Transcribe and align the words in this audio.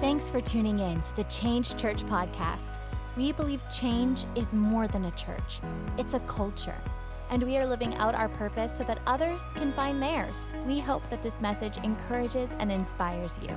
Thanks 0.00 0.30
for 0.30 0.40
tuning 0.40 0.78
in 0.78 1.02
to 1.02 1.16
the 1.16 1.24
Change 1.24 1.76
Church 1.76 2.04
podcast. 2.04 2.78
We 3.18 3.32
believe 3.32 3.62
change 3.68 4.24
is 4.34 4.54
more 4.54 4.88
than 4.88 5.04
a 5.04 5.10
church, 5.10 5.60
it's 5.98 6.14
a 6.14 6.20
culture. 6.20 6.80
And 7.28 7.42
we 7.42 7.58
are 7.58 7.66
living 7.66 7.94
out 7.96 8.14
our 8.14 8.30
purpose 8.30 8.74
so 8.74 8.82
that 8.84 9.02
others 9.06 9.42
can 9.54 9.74
find 9.74 10.02
theirs. 10.02 10.46
We 10.66 10.80
hope 10.80 11.10
that 11.10 11.22
this 11.22 11.42
message 11.42 11.76
encourages 11.84 12.56
and 12.60 12.72
inspires 12.72 13.38
you. 13.42 13.54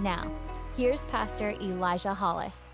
Now, 0.00 0.32
here's 0.78 1.04
Pastor 1.04 1.50
Elijah 1.60 2.14
Hollis. 2.14 2.70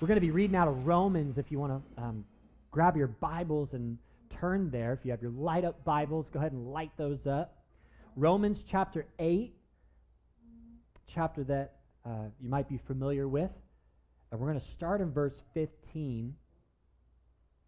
We're 0.00 0.06
going 0.06 0.14
to 0.14 0.20
be 0.20 0.30
reading 0.30 0.54
out 0.54 0.68
of 0.68 0.86
Romans 0.86 1.36
if 1.36 1.50
you 1.50 1.58
want 1.58 1.82
to 1.96 2.00
um, 2.00 2.24
grab 2.70 2.96
your 2.96 3.08
Bibles 3.08 3.70
and 3.72 3.98
turn 4.30 4.70
there. 4.70 4.92
If 4.92 5.00
you 5.02 5.10
have 5.10 5.20
your 5.20 5.32
light 5.32 5.64
up 5.64 5.84
Bibles, 5.84 6.26
go 6.32 6.38
ahead 6.38 6.52
and 6.52 6.72
light 6.72 6.92
those 6.96 7.26
up. 7.26 7.58
Romans 8.14 8.60
chapter 8.70 9.04
8, 9.18 9.52
chapter 11.12 11.42
that 11.42 11.72
uh, 12.04 12.28
you 12.40 12.48
might 12.48 12.68
be 12.68 12.78
familiar 12.78 13.26
with. 13.26 13.50
And 14.30 14.40
we're 14.40 14.48
going 14.48 14.60
to 14.60 14.72
start 14.72 15.00
in 15.00 15.12
verse 15.12 15.34
15 15.54 16.34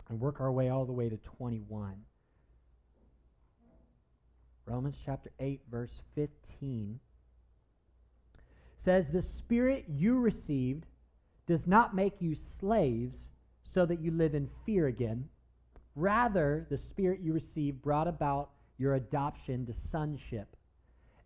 and 0.08 0.20
work 0.20 0.40
our 0.40 0.52
way 0.52 0.68
all 0.68 0.84
the 0.84 0.92
way 0.92 1.08
to 1.08 1.16
21. 1.16 1.94
Romans 4.66 4.96
chapter 5.04 5.30
8, 5.38 5.60
verse 5.70 6.00
15 6.14 6.98
says, 8.77 9.06
The 9.08 9.22
Spirit 9.22 9.84
you 9.88 10.18
received 10.18 10.86
does 11.46 11.66
not 11.66 11.94
make 11.94 12.20
you 12.20 12.34
slaves 12.34 13.28
so 13.62 13.86
that 13.86 14.00
you 14.00 14.10
live 14.10 14.34
in 14.34 14.50
fear 14.64 14.86
again. 14.86 15.28
Rather, 15.94 16.66
the 16.68 16.78
Spirit 16.78 17.20
you 17.20 17.32
received 17.32 17.80
brought 17.80 18.08
about 18.08 18.50
your 18.77 18.94
adoption 18.94 19.66
to 19.66 19.74
sonship. 19.91 20.56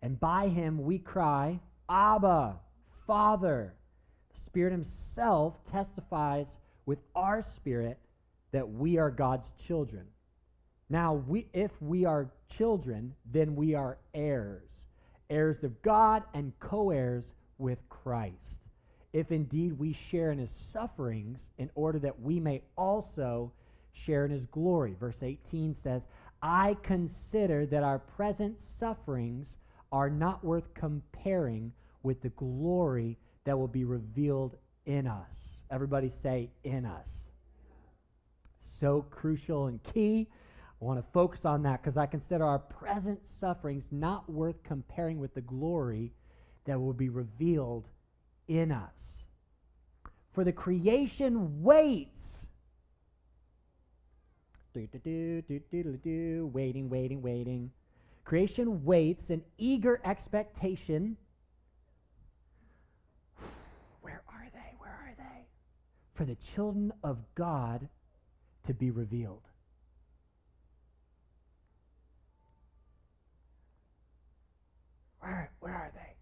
And 0.03 0.21
by 0.21 0.49
him 0.49 0.83
we 0.83 0.99
cry, 0.99 1.61
Abba, 1.89 2.57
Father. 3.11 3.75
The 4.33 4.41
Spirit 4.43 4.71
Himself 4.71 5.57
testifies 5.73 6.47
with 6.87 7.01
our 7.17 7.43
spirit 7.43 7.99
that 8.53 8.71
we 8.71 8.99
are 8.99 9.11
God's 9.11 9.51
children. 9.67 10.07
Now, 10.89 11.15
we, 11.15 11.49
if 11.53 11.73
we 11.81 12.05
are 12.05 12.31
children, 12.57 13.17
then 13.33 13.57
we 13.57 13.75
are 13.75 13.99
heirs, 14.15 14.71
heirs 15.29 15.65
of 15.65 15.83
God 15.83 16.23
and 16.35 16.53
co 16.61 16.91
heirs 16.91 17.25
with 17.59 17.81
Christ. 17.89 18.37
If 19.13 19.33
indeed 19.33 19.77
we 19.77 19.93
share 19.93 20.31
in 20.31 20.39
his 20.39 20.53
sufferings, 20.73 21.41
in 21.59 21.69
order 21.75 21.99
that 21.99 22.21
we 22.21 22.39
may 22.39 22.63
also 22.79 23.51
share 23.93 24.25
in 24.25 24.31
his 24.31 24.47
glory. 24.47 24.95
Verse 25.01 25.21
18 25.21 25.75
says, 25.83 26.03
I 26.43 26.77
consider 26.85 27.67
that 27.67 27.83
our 27.83 27.99
present 27.99 28.57
sufferings 28.79 29.57
are 29.91 30.11
not 30.11 30.45
worth 30.45 30.73
comparing 30.75 31.73
with 32.03 32.21
the 32.23 32.29
glory 32.31 33.19
that 33.45 33.59
will 33.59 33.69
be 33.69 33.85
revealed 33.85 34.57
in 34.87 35.07
us. 35.07 35.31
Everybody 35.71 36.11
say, 36.11 36.51
in 36.65 36.85
us. 36.85 37.09
So 38.63 39.03
crucial 39.11 39.67
and 39.67 39.83
key. 39.83 40.29
I 40.81 40.85
want 40.85 40.99
to 40.99 41.13
focus 41.13 41.45
on 41.45 41.63
that 41.65 41.83
because 41.83 41.97
I 41.97 42.07
consider 42.07 42.45
our 42.45 42.59
present 42.59 43.21
sufferings 43.39 43.85
not 43.91 44.31
worth 44.31 44.63
comparing 44.63 45.19
with 45.19 45.35
the 45.35 45.43
glory 45.43 46.13
that 46.65 46.81
will 46.81 46.95
be 46.95 47.09
revealed 47.09 47.89
in 48.49 48.73
us. 48.73 49.25
For 50.33 50.45
the 50.45 50.53
creation 50.53 51.63
waits. 51.63 52.39
Do, 54.73 54.87
do, 54.87 54.99
do, 54.99 55.43
do, 55.43 55.61
do, 55.71 55.97
do, 56.03 56.51
waiting, 56.53 56.89
waiting, 56.89 57.21
waiting. 57.21 57.71
Creation 58.25 58.85
waits 58.85 59.31
in 59.31 59.43
eager 59.59 60.01
expectation 60.05 61.17
for 66.21 66.27
the 66.27 66.37
children 66.55 66.93
of 67.03 67.17
God 67.35 67.89
to 68.67 68.75
be 68.75 68.91
revealed. 68.91 69.41
Where, 75.21 75.51
where 75.61 75.73
are 75.73 75.91
they? 75.95 76.15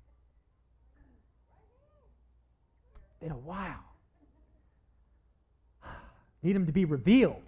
Been 3.26 3.32
a 3.32 3.38
while. 3.38 3.82
Need 6.44 6.54
them 6.54 6.66
to 6.66 6.72
be 6.72 6.84
revealed. 6.84 7.42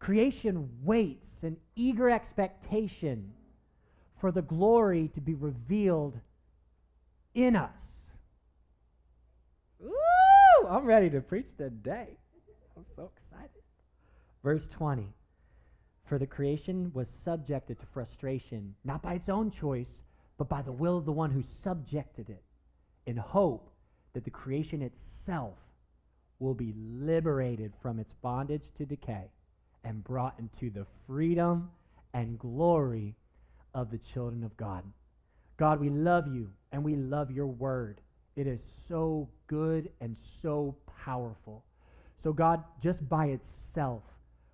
Creation 0.00 0.68
waits 0.84 1.42
in 1.42 1.56
eager 1.74 2.10
expectation 2.10 3.32
for 4.20 4.30
the 4.30 4.42
glory 4.42 5.08
to 5.14 5.22
be 5.22 5.32
revealed 5.32 6.20
in 7.34 7.56
us. 7.56 7.70
I'm 10.68 10.84
ready 10.84 11.08
to 11.10 11.20
preach 11.20 11.46
today. 11.56 12.08
I'm 12.76 12.84
so 12.94 13.10
excited. 13.16 13.62
Verse 14.44 14.66
20 14.70 15.06
For 16.06 16.18
the 16.18 16.26
creation 16.26 16.90
was 16.94 17.08
subjected 17.24 17.80
to 17.80 17.86
frustration, 17.86 18.74
not 18.84 19.02
by 19.02 19.14
its 19.14 19.30
own 19.30 19.50
choice, 19.50 20.02
but 20.36 20.48
by 20.48 20.60
the 20.60 20.72
will 20.72 20.98
of 20.98 21.06
the 21.06 21.12
one 21.12 21.30
who 21.30 21.42
subjected 21.62 22.28
it, 22.28 22.42
in 23.06 23.16
hope 23.16 23.70
that 24.12 24.24
the 24.24 24.30
creation 24.30 24.82
itself 24.82 25.54
will 26.38 26.54
be 26.54 26.74
liberated 26.76 27.72
from 27.80 27.98
its 27.98 28.12
bondage 28.20 28.62
to 28.76 28.84
decay 28.84 29.30
and 29.84 30.04
brought 30.04 30.38
into 30.38 30.70
the 30.70 30.86
freedom 31.06 31.70
and 32.12 32.38
glory 32.38 33.14
of 33.74 33.90
the 33.90 34.00
children 34.12 34.44
of 34.44 34.56
God. 34.56 34.84
God, 35.56 35.80
we 35.80 35.88
love 35.88 36.28
you 36.28 36.50
and 36.72 36.84
we 36.84 36.94
love 36.94 37.30
your 37.30 37.46
word. 37.46 38.00
It 38.38 38.46
is 38.46 38.60
so 38.86 39.28
good 39.48 39.90
and 40.00 40.16
so 40.40 40.76
powerful. 41.04 41.64
So, 42.22 42.32
God, 42.32 42.62
just 42.80 43.06
by 43.08 43.26
itself, 43.26 44.04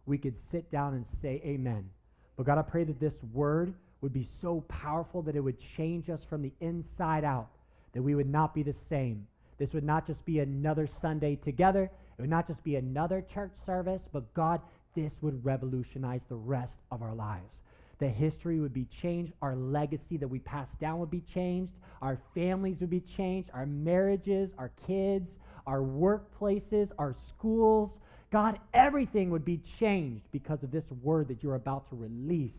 we 0.07 0.17
could 0.17 0.39
sit 0.39 0.71
down 0.71 0.95
and 0.95 1.05
say 1.21 1.43
amen. 1.45 1.91
But, 2.39 2.47
God, 2.47 2.57
I 2.57 2.63
pray 2.63 2.85
that 2.85 2.99
this 2.99 3.23
word 3.35 3.75
would 4.01 4.15
be 4.15 4.27
so 4.41 4.63
powerful 4.69 5.21
that 5.21 5.37
it 5.37 5.41
would 5.41 5.61
change 5.61 6.09
us 6.09 6.25
from 6.25 6.41
the 6.41 6.53
inside 6.63 7.25
out, 7.25 7.51
that 7.93 8.01
we 8.01 8.15
would 8.15 8.29
not 8.29 8.55
be 8.55 8.63
the 8.63 8.73
same. 8.73 9.27
This 9.59 9.75
would 9.75 9.85
not 9.85 10.07
just 10.07 10.25
be 10.25 10.39
another 10.39 10.87
Sunday 10.87 11.37
together, 11.37 11.91
it 12.17 12.23
would 12.23 12.31
not 12.31 12.47
just 12.47 12.65
be 12.65 12.77
another 12.77 13.23
church 13.35 13.53
service, 13.67 14.09
but, 14.15 14.33
God, 14.33 14.63
this 14.95 15.13
would 15.21 15.45
revolutionize 15.45 16.23
the 16.31 16.37
rest 16.37 16.77
of 16.91 17.03
our 17.03 17.15
lives 17.15 17.59
that 17.99 18.09
history 18.09 18.61
would 18.61 18.75
be 18.75 18.87
changed, 18.87 19.33
our 19.43 19.55
legacy 19.57 20.17
that 20.17 20.29
we 20.29 20.39
pass 20.41 20.69
down 20.81 20.99
would 20.99 21.11
be 21.11 21.21
changed, 21.21 21.73
our 22.03 22.19
families 22.35 22.81
would 22.81 22.91
be 22.91 23.01
changed, 23.01 23.51
our 23.55 23.67
marriages, 23.67 24.51
our 24.59 24.71
kids, 24.87 25.31
our 25.67 25.81
workplaces, 25.81 26.91
our 26.99 27.15
schools. 27.29 27.93
God, 28.31 28.59
everything 28.75 29.31
would 29.31 29.45
be 29.45 29.61
changed 29.79 30.25
because 30.33 30.63
of 30.63 30.71
this 30.71 30.85
word 31.03 31.29
that 31.29 31.43
you're 31.43 31.55
about 31.55 31.89
to 31.91 31.97
release 31.97 32.59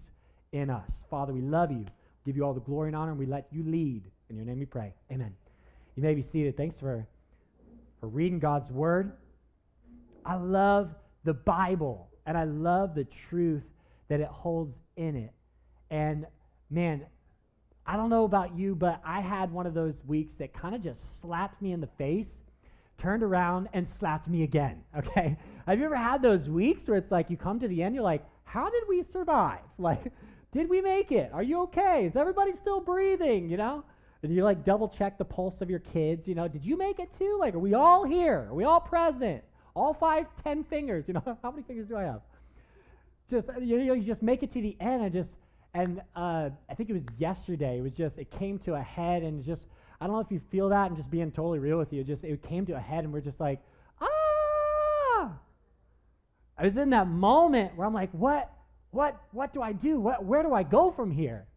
in 0.52 0.70
us. 0.70 0.90
Father, 1.10 1.34
we 1.34 1.42
love 1.42 1.72
you. 1.72 1.86
Give 2.26 2.36
you 2.36 2.44
all 2.44 2.54
the 2.54 2.62
glory 2.62 2.90
and 2.90 2.96
honor, 2.96 3.12
and 3.12 3.20
we 3.20 3.26
let 3.26 3.48
you 3.52 3.64
lead. 3.64 4.04
In 4.30 4.36
your 4.36 4.46
name 4.46 4.60
we 4.60 4.66
pray. 4.66 4.94
Amen. 5.12 5.36
You 5.96 6.02
may 6.02 6.16
be 6.16 6.24
seated. 6.24 6.58
Thanks 6.58 6.80
for, 6.80 7.06
for 8.00 8.08
reading 8.08 8.40
God's 8.40 8.72
word. 8.72 9.12
I 10.26 10.36
love 10.36 10.96
the 11.24 11.34
Bible, 11.34 12.08
and 12.26 12.36
I 12.38 12.46
love 12.46 12.96
the 12.96 13.04
truth 13.04 13.64
that 14.08 14.20
it 14.20 14.28
holds 14.28 14.76
in 14.96 15.16
it. 15.16 15.34
And 15.90 16.26
man, 16.70 17.06
I 17.86 17.96
don't 17.96 18.10
know 18.10 18.24
about 18.24 18.58
you, 18.58 18.76
but 18.76 19.02
I 19.06 19.22
had 19.22 19.52
one 19.52 19.68
of 19.68 19.74
those 19.74 19.96
weeks 20.06 20.36
that 20.36 20.54
kind 20.54 20.74
of 20.74 20.84
just 20.84 21.22
slapped 21.22 21.62
me 21.62 21.72
in 21.72 21.82
the 21.82 21.90
face, 21.98 22.30
turned 22.98 23.22
around, 23.22 23.70
and 23.74 23.88
slapped 23.88 24.28
me 24.28 24.44
again. 24.44 24.84
Okay? 24.98 25.38
Have 25.68 25.80
you 25.80 25.86
ever 25.86 25.96
had 25.96 26.22
those 26.22 26.48
weeks 26.48 26.88
where 26.88 26.98
it's 26.98 27.12
like 27.12 27.30
you 27.30 27.38
come 27.38 27.60
to 27.60 27.68
the 27.68 27.82
end, 27.82 27.96
you're 27.96 28.04
like, 28.04 28.24
how 28.44 28.70
did 28.70 28.84
we 28.88 29.04
survive? 29.12 29.60
Like, 29.78 30.12
did 30.52 30.70
we 30.70 30.80
make 30.80 31.12
it? 31.12 31.32
Are 31.34 31.44
you 31.44 31.62
okay? 31.64 32.06
Is 32.06 32.16
everybody 32.16 32.54
still 32.56 32.80
breathing? 32.80 33.50
You 33.50 33.58
know? 33.58 33.84
And 34.24 34.34
you 34.34 34.44
like 34.44 34.64
double 34.64 34.88
check 34.88 35.18
the 35.18 35.26
pulse 35.26 35.62
of 35.62 35.70
your 35.70 35.80
kids. 35.80 36.28
You 36.28 36.34
know, 36.34 36.48
did 36.48 36.66
you 36.66 36.78
make 36.78 37.00
it 37.00 37.10
too? 37.20 37.38
Like, 37.40 37.54
are 37.54 37.60
we 37.60 37.74
all 37.74 38.06
here? 38.06 38.48
Are 38.50 38.54
we 38.54 38.64
all 38.64 38.80
present? 38.80 39.44
All 39.76 39.94
five, 39.94 40.26
ten 40.44 40.64
fingers. 40.64 41.06
You 41.08 41.14
know, 41.16 41.38
how 41.44 41.52
many 41.52 41.64
fingers 41.64 41.88
do 41.88 41.98
I 41.98 42.04
have? 42.04 42.22
Just 43.30 43.50
you 43.62 43.84
know, 43.86 43.94
you 43.94 44.04
just 44.04 44.22
make 44.22 44.44
it 44.44 44.52
to 44.54 44.62
the 44.62 44.76
end 44.80 45.04
and 45.04 45.14
just 45.14 45.32
and 45.74 46.02
uh, 46.16 46.50
I 46.70 46.74
think 46.76 46.90
it 46.90 46.94
was 46.94 47.04
yesterday. 47.18 47.80
It 47.80 47.82
was 47.82 47.94
just 47.94 48.18
it 48.18 48.32
came 48.32 48.60
to 48.60 48.76
a 48.76 48.82
head 48.82 49.24
and 49.24 49.44
just 49.44 49.66
I 50.00 50.08
don't 50.08 50.16
know 50.16 50.22
if 50.22 50.32
you 50.32 50.42
feel 50.52 50.70
that 50.70 50.88
and 50.88 50.98
just 50.98 51.10
being 51.10 51.32
totally 51.32 51.60
real 51.60 51.78
with 51.78 51.92
you. 51.92 52.04
Just 52.04 52.24
it 52.24 52.42
came 52.44 52.66
to 52.68 52.76
a 52.76 52.80
head 52.80 53.04
and 53.04 53.14
we're 53.14 53.22
just 53.22 53.40
like 53.40 53.60
ah. 54.02 55.32
I 56.58 56.64
was 56.64 56.78
in 56.78 56.90
that 56.92 57.08
moment 57.08 57.76
where 57.76 57.86
I'm 57.86 57.94
like, 57.94 58.12
what, 58.12 58.50
what, 58.92 59.22
what 59.32 59.54
do 59.54 59.62
I 59.62 59.74
do? 59.74 60.00
What, 60.00 60.24
where 60.24 60.42
do 60.42 60.54
I 60.54 60.64
go 60.64 60.92
from 60.92 61.12
here? 61.12 61.48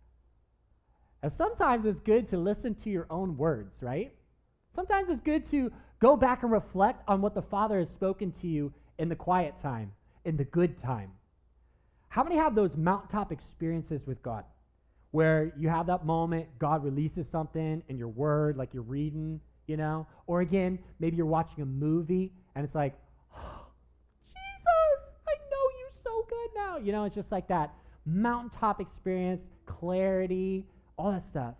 And 1.22 1.32
sometimes 1.32 1.86
it's 1.86 2.00
good 2.00 2.28
to 2.28 2.36
listen 2.36 2.74
to 2.76 2.90
your 2.90 3.06
own 3.10 3.36
words, 3.36 3.82
right? 3.82 4.12
Sometimes 4.74 5.08
it's 5.08 5.20
good 5.20 5.48
to 5.50 5.72
go 6.00 6.16
back 6.16 6.42
and 6.42 6.52
reflect 6.52 7.02
on 7.08 7.20
what 7.20 7.34
the 7.34 7.42
Father 7.42 7.78
has 7.78 7.90
spoken 7.90 8.32
to 8.40 8.46
you 8.46 8.72
in 8.98 9.08
the 9.08 9.16
quiet 9.16 9.54
time, 9.62 9.92
in 10.24 10.36
the 10.36 10.44
good 10.44 10.78
time. 10.78 11.12
How 12.08 12.22
many 12.24 12.36
have 12.36 12.54
those 12.54 12.76
mountaintop 12.76 13.32
experiences 13.32 14.06
with 14.06 14.22
God 14.22 14.44
where 15.10 15.52
you 15.58 15.68
have 15.68 15.86
that 15.86 16.04
moment, 16.04 16.46
God 16.58 16.84
releases 16.84 17.26
something 17.30 17.82
in 17.88 17.98
your 17.98 18.08
word, 18.08 18.56
like 18.56 18.74
you're 18.74 18.82
reading, 18.82 19.40
you 19.66 19.76
know? 19.76 20.06
Or 20.26 20.40
again, 20.40 20.78
maybe 21.00 21.16
you're 21.16 21.26
watching 21.26 21.62
a 21.62 21.66
movie 21.66 22.32
and 22.54 22.64
it's 22.64 22.74
like, 22.74 22.94
Jesus, 23.34 24.98
I 25.28 25.34
know 25.50 25.64
you 25.78 25.88
so 26.02 26.26
good 26.28 26.48
now. 26.54 26.78
You 26.78 26.92
know, 26.92 27.04
it's 27.04 27.14
just 27.14 27.32
like 27.32 27.48
that 27.48 27.72
mountaintop 28.04 28.80
experience, 28.80 29.42
clarity, 29.66 30.66
all 30.96 31.12
that 31.12 31.26
stuff. 31.28 31.54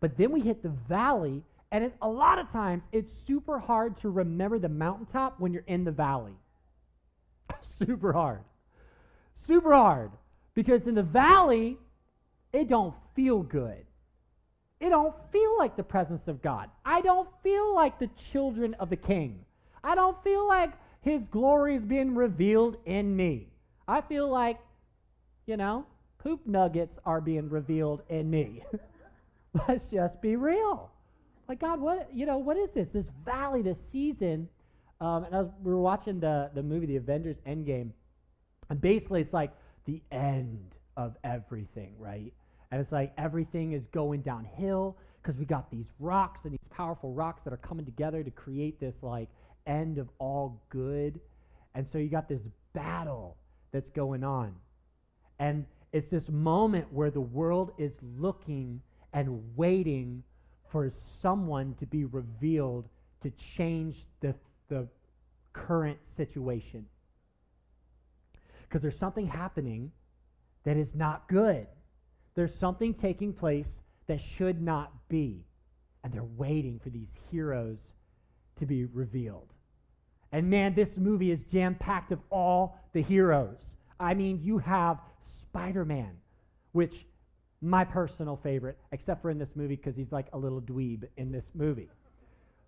But 0.00 0.16
then 0.16 0.30
we 0.30 0.40
hit 0.40 0.62
the 0.62 0.68
valley, 0.68 1.42
and 1.72 1.82
it's, 1.82 1.96
a 2.02 2.08
lot 2.08 2.38
of 2.38 2.50
times 2.50 2.82
it's 2.92 3.10
super 3.26 3.58
hard 3.58 3.96
to 4.02 4.10
remember 4.10 4.58
the 4.58 4.68
mountaintop 4.68 5.40
when 5.40 5.52
you're 5.52 5.64
in 5.66 5.84
the 5.84 5.90
valley. 5.90 6.34
super 7.78 8.12
hard. 8.12 8.40
Super 9.44 9.74
hard. 9.74 10.10
Because 10.54 10.86
in 10.86 10.94
the 10.94 11.02
valley, 11.02 11.78
it 12.52 12.68
don't 12.68 12.94
feel 13.14 13.42
good. 13.42 13.84
It 14.80 14.90
don't 14.90 15.14
feel 15.32 15.56
like 15.58 15.76
the 15.76 15.82
presence 15.82 16.28
of 16.28 16.42
God. 16.42 16.70
I 16.84 17.00
don't 17.00 17.28
feel 17.42 17.74
like 17.74 17.98
the 17.98 18.10
children 18.32 18.74
of 18.74 18.90
the 18.90 18.96
king. 18.96 19.44
I 19.82 19.94
don't 19.94 20.22
feel 20.22 20.46
like 20.46 20.72
his 21.00 21.24
glory 21.26 21.76
is 21.76 21.84
being 21.84 22.14
revealed 22.14 22.76
in 22.84 23.14
me. 23.14 23.48
I 23.86 24.00
feel 24.00 24.28
like, 24.28 24.58
you 25.46 25.56
know, 25.56 25.86
poop 26.18 26.46
nuggets 26.46 26.98
are 27.04 27.20
being 27.20 27.48
revealed 27.48 28.02
in 28.08 28.28
me. 28.28 28.62
Let's 29.68 29.86
just 29.86 30.20
be 30.20 30.36
real. 30.36 30.90
Like 31.48 31.60
God, 31.60 31.80
what 31.80 32.08
you 32.12 32.26
know, 32.26 32.38
what 32.38 32.56
is 32.56 32.70
this? 32.72 32.88
This 32.88 33.06
valley, 33.24 33.62
this 33.62 33.78
season. 33.90 34.48
Um, 35.00 35.24
and 35.24 35.32
was, 35.32 35.50
we 35.62 35.72
were 35.72 35.80
watching 35.80 36.20
the 36.20 36.50
the 36.54 36.62
movie, 36.62 36.86
The 36.86 36.96
Avengers 36.96 37.36
Endgame, 37.46 37.90
and 38.70 38.80
basically 38.80 39.20
it's 39.20 39.32
like 39.32 39.52
the 39.84 40.02
end 40.10 40.74
of 40.96 41.16
everything, 41.24 41.94
right? 41.98 42.32
And 42.70 42.80
it's 42.80 42.92
like 42.92 43.12
everything 43.16 43.72
is 43.72 43.82
going 43.92 44.22
downhill 44.22 44.96
because 45.22 45.38
we 45.38 45.44
got 45.44 45.70
these 45.70 45.86
rocks 45.98 46.40
and 46.44 46.52
these 46.52 46.68
powerful 46.70 47.12
rocks 47.12 47.42
that 47.44 47.52
are 47.52 47.58
coming 47.58 47.84
together 47.84 48.22
to 48.22 48.30
create 48.30 48.80
this 48.80 48.94
like 49.02 49.28
end 49.66 49.98
of 49.98 50.08
all 50.18 50.62
good. 50.70 51.20
And 51.74 51.86
so 51.90 51.98
you 51.98 52.08
got 52.08 52.28
this 52.28 52.42
battle 52.72 53.36
that's 53.72 53.90
going 53.90 54.24
on. 54.24 54.54
And 55.38 55.66
it's 55.92 56.08
this 56.08 56.28
moment 56.28 56.92
where 56.92 57.10
the 57.10 57.20
world 57.20 57.72
is 57.78 57.92
looking 58.18 58.80
and 59.12 59.42
waiting 59.56 60.22
for 60.70 60.90
someone 61.20 61.74
to 61.78 61.86
be 61.86 62.04
revealed 62.04 62.88
to 63.22 63.30
change 63.30 64.06
the, 64.20 64.34
the 64.68 64.86
current 65.52 65.98
situation. 66.16 66.86
Because 68.68 68.82
there's 68.82 68.98
something 68.98 69.26
happening 69.26 69.92
that 70.64 70.76
is 70.76 70.94
not 70.94 71.28
good. 71.28 71.66
There's 72.34 72.54
something 72.54 72.94
taking 72.94 73.32
place 73.32 73.68
that 74.06 74.20
should 74.20 74.60
not 74.60 74.92
be. 75.08 75.44
And 76.02 76.12
they're 76.12 76.24
waiting 76.24 76.78
for 76.78 76.90
these 76.90 77.08
heroes 77.30 77.78
to 78.56 78.66
be 78.66 78.84
revealed. 78.84 79.52
And 80.32 80.50
man, 80.50 80.74
this 80.74 80.96
movie 80.96 81.30
is 81.30 81.44
jam 81.44 81.74
packed 81.76 82.12
of 82.12 82.20
all 82.30 82.78
the 82.92 83.02
heroes. 83.02 83.58
I 83.98 84.14
mean, 84.14 84.40
you 84.42 84.58
have 84.58 84.98
Spider 85.40 85.84
Man, 85.84 86.16
which 86.72 87.06
my 87.62 87.84
personal 87.84 88.36
favorite, 88.36 88.78
except 88.92 89.22
for 89.22 89.30
in 89.30 89.38
this 89.38 89.56
movie 89.56 89.76
because 89.76 89.96
he's 89.96 90.12
like 90.12 90.26
a 90.32 90.38
little 90.38 90.60
dweeb 90.60 91.04
in 91.16 91.32
this 91.32 91.46
movie. 91.54 91.88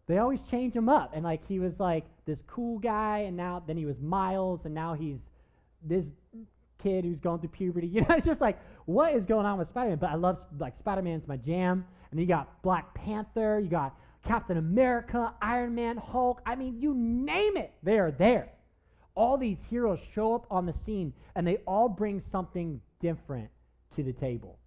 They 0.07 0.19
always 0.19 0.41
change 0.43 0.75
him 0.75 0.89
up, 0.89 1.13
and 1.15 1.23
like 1.23 1.47
he 1.47 1.59
was 1.59 1.79
like 1.79 2.05
this 2.25 2.41
cool 2.47 2.79
guy, 2.79 3.19
and 3.27 3.37
now 3.37 3.63
then 3.67 3.77
he 3.77 3.85
was 3.85 4.01
Miles, 4.01 4.65
and 4.65 4.75
now 4.75 4.95
he's 4.95 5.21
this 5.83 6.05
kid 6.83 7.05
who's 7.05 7.19
going 7.19 7.41
through 7.41 7.51
puberty. 7.51 7.87
You 7.93 8.03
know, 8.03 8.15
it's 8.15 8.27
just 8.27 8.41
like 8.41 8.59
what 8.87 9.15
is 9.15 9.25
going 9.25 9.47
on 9.47 9.59
with 9.59 9.69
Spider-Man? 9.69 9.99
But 9.99 10.11
I 10.11 10.15
love 10.15 10.39
like 10.59 10.77
Spider-Man's 10.77 11.27
my 11.27 11.37
jam, 11.37 11.85
and 12.11 12.21
you 12.21 12.27
got 12.27 12.63
Black 12.63 12.95
Panther, 12.95 13.61
you 13.61 13.69
got 13.69 13.95
Captain 14.25 14.57
America, 14.57 15.33
Iron 15.41 15.75
Man, 15.75 15.97
Hulk. 15.97 16.41
I 16.47 16.55
mean, 16.55 16.81
you 16.81 16.95
name 16.95 17.57
it, 17.57 17.73
they 17.83 17.99
are 17.99 18.11
there. 18.11 18.51
All 19.15 19.37
these 19.37 19.59
heroes 19.69 19.99
show 20.15 20.35
up 20.35 20.47
on 20.51 20.67
the 20.67 20.73
scene, 20.73 21.13
and 21.35 21.47
they 21.47 21.57
all 21.67 21.89
bring 21.89 22.21
something 22.21 22.81
different 23.01 23.51
to 23.97 24.03
the 24.03 24.13
table 24.13 24.59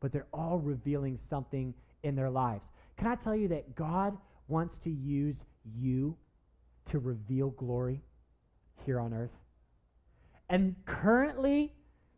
but 0.00 0.12
they're 0.12 0.28
all 0.32 0.58
revealing 0.58 1.18
something 1.28 1.74
in 2.02 2.14
their 2.14 2.30
lives. 2.30 2.64
Can 2.96 3.08
I 3.08 3.14
tell 3.14 3.34
you 3.34 3.48
that 3.48 3.74
God 3.74 4.16
wants 4.48 4.76
to 4.84 4.90
use 4.90 5.36
you 5.76 6.16
to 6.90 6.98
reveal 6.98 7.50
glory 7.50 8.00
here 8.84 9.00
on 9.00 9.12
earth? 9.12 9.32
And 10.48 10.76
currently, 10.84 11.72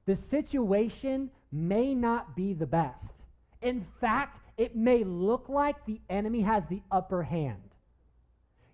the 0.06 0.16
situation 0.16 1.30
may 1.50 1.94
not 1.94 2.36
be 2.36 2.52
the 2.52 2.66
best. 2.66 3.22
In 3.62 3.86
fact, 4.00 4.38
it 4.56 4.76
may 4.76 5.04
look 5.04 5.48
like 5.48 5.84
the 5.86 6.00
enemy 6.10 6.42
has 6.42 6.64
the 6.68 6.82
upper 6.90 7.22
hand. 7.22 7.62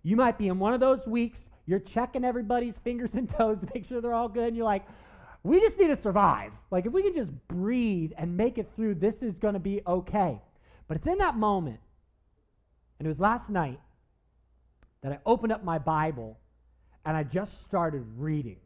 You 0.02 0.16
might 0.16 0.38
be 0.38 0.48
in 0.48 0.58
one 0.58 0.74
of 0.74 0.80
those 0.80 1.06
weeks, 1.06 1.38
you're 1.66 1.78
checking 1.78 2.24
everybody's 2.24 2.76
fingers 2.78 3.10
and 3.14 3.28
toes 3.38 3.60
to 3.60 3.68
make 3.74 3.86
sure 3.86 4.00
they're 4.00 4.14
all 4.14 4.28
good, 4.28 4.48
and 4.48 4.56
you're 4.56 4.64
like, 4.64 4.86
we 5.42 5.60
just 5.60 5.78
need 5.78 5.88
to 5.88 5.96
survive. 5.96 6.52
Like, 6.70 6.86
if 6.86 6.92
we 6.92 7.02
can 7.02 7.14
just 7.14 7.30
breathe 7.48 8.12
and 8.16 8.36
make 8.36 8.58
it 8.58 8.68
through, 8.76 8.96
this 8.96 9.22
is 9.22 9.36
going 9.36 9.54
to 9.54 9.60
be 9.60 9.82
okay. 9.86 10.40
But 10.88 10.96
it's 10.96 11.06
in 11.06 11.18
that 11.18 11.36
moment, 11.36 11.80
and 12.98 13.06
it 13.06 13.08
was 13.08 13.20
last 13.20 13.50
night, 13.50 13.80
that 15.04 15.12
I 15.12 15.18
opened 15.26 15.52
up 15.52 15.62
my 15.62 15.78
Bible 15.78 16.38
and 17.04 17.14
I 17.14 17.22
just 17.22 17.62
started 17.64 18.04
reading. 18.16 18.56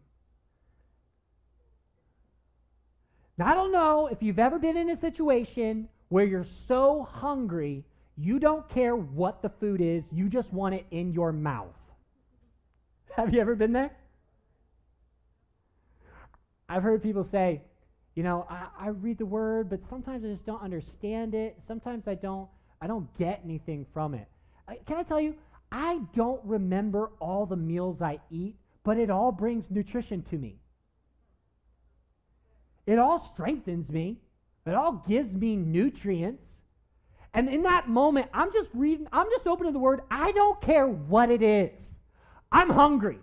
Now, 3.38 3.46
I 3.46 3.54
don't 3.54 3.70
know 3.70 4.08
if 4.08 4.20
you've 4.20 4.40
ever 4.40 4.58
been 4.58 4.76
in 4.76 4.90
a 4.90 4.96
situation 4.96 5.88
where 6.08 6.24
you're 6.24 6.44
so 6.44 7.08
hungry, 7.08 7.84
you 8.16 8.40
don't 8.40 8.68
care 8.68 8.96
what 8.96 9.42
the 9.42 9.48
food 9.48 9.80
is, 9.80 10.02
you 10.10 10.28
just 10.28 10.52
want 10.52 10.74
it 10.74 10.84
in 10.90 11.12
your 11.12 11.30
mouth. 11.30 11.68
Have 13.16 13.32
you 13.32 13.40
ever 13.40 13.54
been 13.54 13.72
there? 13.72 13.92
I've 16.68 16.82
heard 16.82 17.02
people 17.02 17.24
say, 17.24 17.62
you 18.16 18.24
know, 18.24 18.44
I, 18.50 18.66
I 18.78 18.88
read 18.88 19.18
the 19.18 19.26
word, 19.26 19.70
but 19.70 19.84
sometimes 19.88 20.24
I 20.24 20.28
just 20.28 20.44
don't 20.44 20.60
understand 20.60 21.34
it. 21.34 21.56
Sometimes 21.68 22.08
I 22.08 22.14
don't, 22.14 22.48
I 22.82 22.88
don't 22.88 23.06
get 23.16 23.40
anything 23.44 23.86
from 23.94 24.14
it. 24.14 24.26
I, 24.66 24.78
can 24.84 24.96
I 24.96 25.04
tell 25.04 25.20
you, 25.20 25.36
I 25.70 26.00
don't 26.16 26.40
remember 26.44 27.10
all 27.20 27.46
the 27.46 27.56
meals 27.56 28.02
I 28.02 28.18
eat, 28.30 28.56
but 28.82 28.98
it 28.98 29.10
all 29.10 29.30
brings 29.30 29.70
nutrition 29.70 30.22
to 30.30 30.36
me. 30.36 30.56
It 32.88 32.98
all 32.98 33.18
strengthens 33.18 33.90
me. 33.90 34.16
It 34.66 34.74
all 34.74 35.04
gives 35.06 35.34
me 35.34 35.56
nutrients. 35.56 36.48
And 37.34 37.50
in 37.50 37.62
that 37.64 37.86
moment, 37.86 38.28
I'm 38.32 38.50
just 38.50 38.70
reading, 38.72 39.06
I'm 39.12 39.26
just 39.30 39.46
opening 39.46 39.74
the 39.74 39.78
word. 39.78 40.00
I 40.10 40.32
don't 40.32 40.58
care 40.62 40.86
what 40.86 41.30
it 41.30 41.42
is. 41.42 41.92
I'm 42.50 42.70
hungry. 42.70 43.18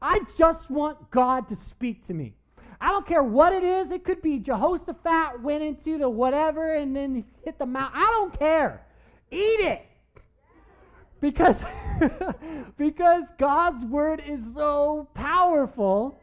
I 0.00 0.20
just 0.38 0.70
want 0.70 1.10
God 1.10 1.46
to 1.50 1.56
speak 1.56 2.06
to 2.06 2.14
me. 2.14 2.32
I 2.80 2.88
don't 2.88 3.06
care 3.06 3.22
what 3.22 3.52
it 3.52 3.62
is. 3.62 3.90
It 3.90 4.02
could 4.02 4.22
be 4.22 4.38
Jehoshaphat 4.38 5.42
went 5.42 5.62
into 5.62 5.98
the 5.98 6.08
whatever 6.08 6.74
and 6.74 6.96
then 6.96 7.26
hit 7.44 7.58
the 7.58 7.66
mouth. 7.66 7.90
I 7.92 8.06
don't 8.06 8.38
care. 8.38 8.86
Eat 9.30 9.60
it. 9.60 9.86
Because, 11.20 11.56
because 12.78 13.24
God's 13.38 13.84
word 13.84 14.22
is 14.26 14.40
so 14.54 15.06
powerful, 15.12 16.18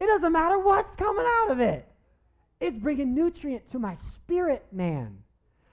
it 0.00 0.06
doesn't 0.06 0.32
matter 0.32 0.58
what's 0.58 0.96
coming 0.96 1.26
out 1.42 1.50
of 1.50 1.60
it. 1.60 1.87
It's 2.60 2.76
bringing 2.76 3.14
nutrient 3.14 3.70
to 3.72 3.78
my 3.78 3.96
spirit, 4.14 4.66
man. 4.72 5.18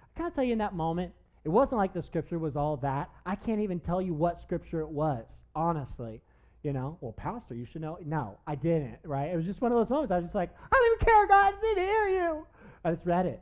I 0.01 0.17
Can 0.17 0.25
I 0.27 0.29
tell 0.29 0.43
you 0.43 0.53
in 0.53 0.59
that 0.59 0.75
moment, 0.75 1.13
it 1.43 1.49
wasn't 1.49 1.77
like 1.77 1.93
the 1.93 2.03
scripture 2.03 2.39
was 2.39 2.55
all 2.55 2.77
that. 2.77 3.09
I 3.25 3.35
can't 3.35 3.61
even 3.61 3.79
tell 3.79 4.01
you 4.01 4.13
what 4.13 4.41
scripture 4.41 4.81
it 4.81 4.89
was, 4.89 5.25
honestly 5.55 6.21
you 6.65 6.73
know, 6.73 6.97
well, 6.99 7.11
Pastor, 7.11 7.53
you 7.53 7.63
should 7.63 7.81
know. 7.81 7.99
No, 8.03 8.39
I 8.47 8.55
didn't, 8.55 8.97
right? 9.03 9.31
It 9.31 9.35
was 9.35 9.45
just 9.45 9.61
one 9.61 9.71
of 9.71 9.77
those 9.77 9.87
moments. 9.87 10.11
I 10.11 10.15
was 10.15 10.25
just 10.25 10.33
like, 10.33 10.49
I 10.59 10.75
don't 10.75 10.95
even 10.95 11.05
care, 11.05 11.27
God, 11.27 11.53
I 11.53 11.75
to 11.75 11.79
hear 11.79 12.07
you. 12.07 12.47
I 12.83 12.91
just 12.91 13.05
read 13.05 13.27
it. 13.27 13.39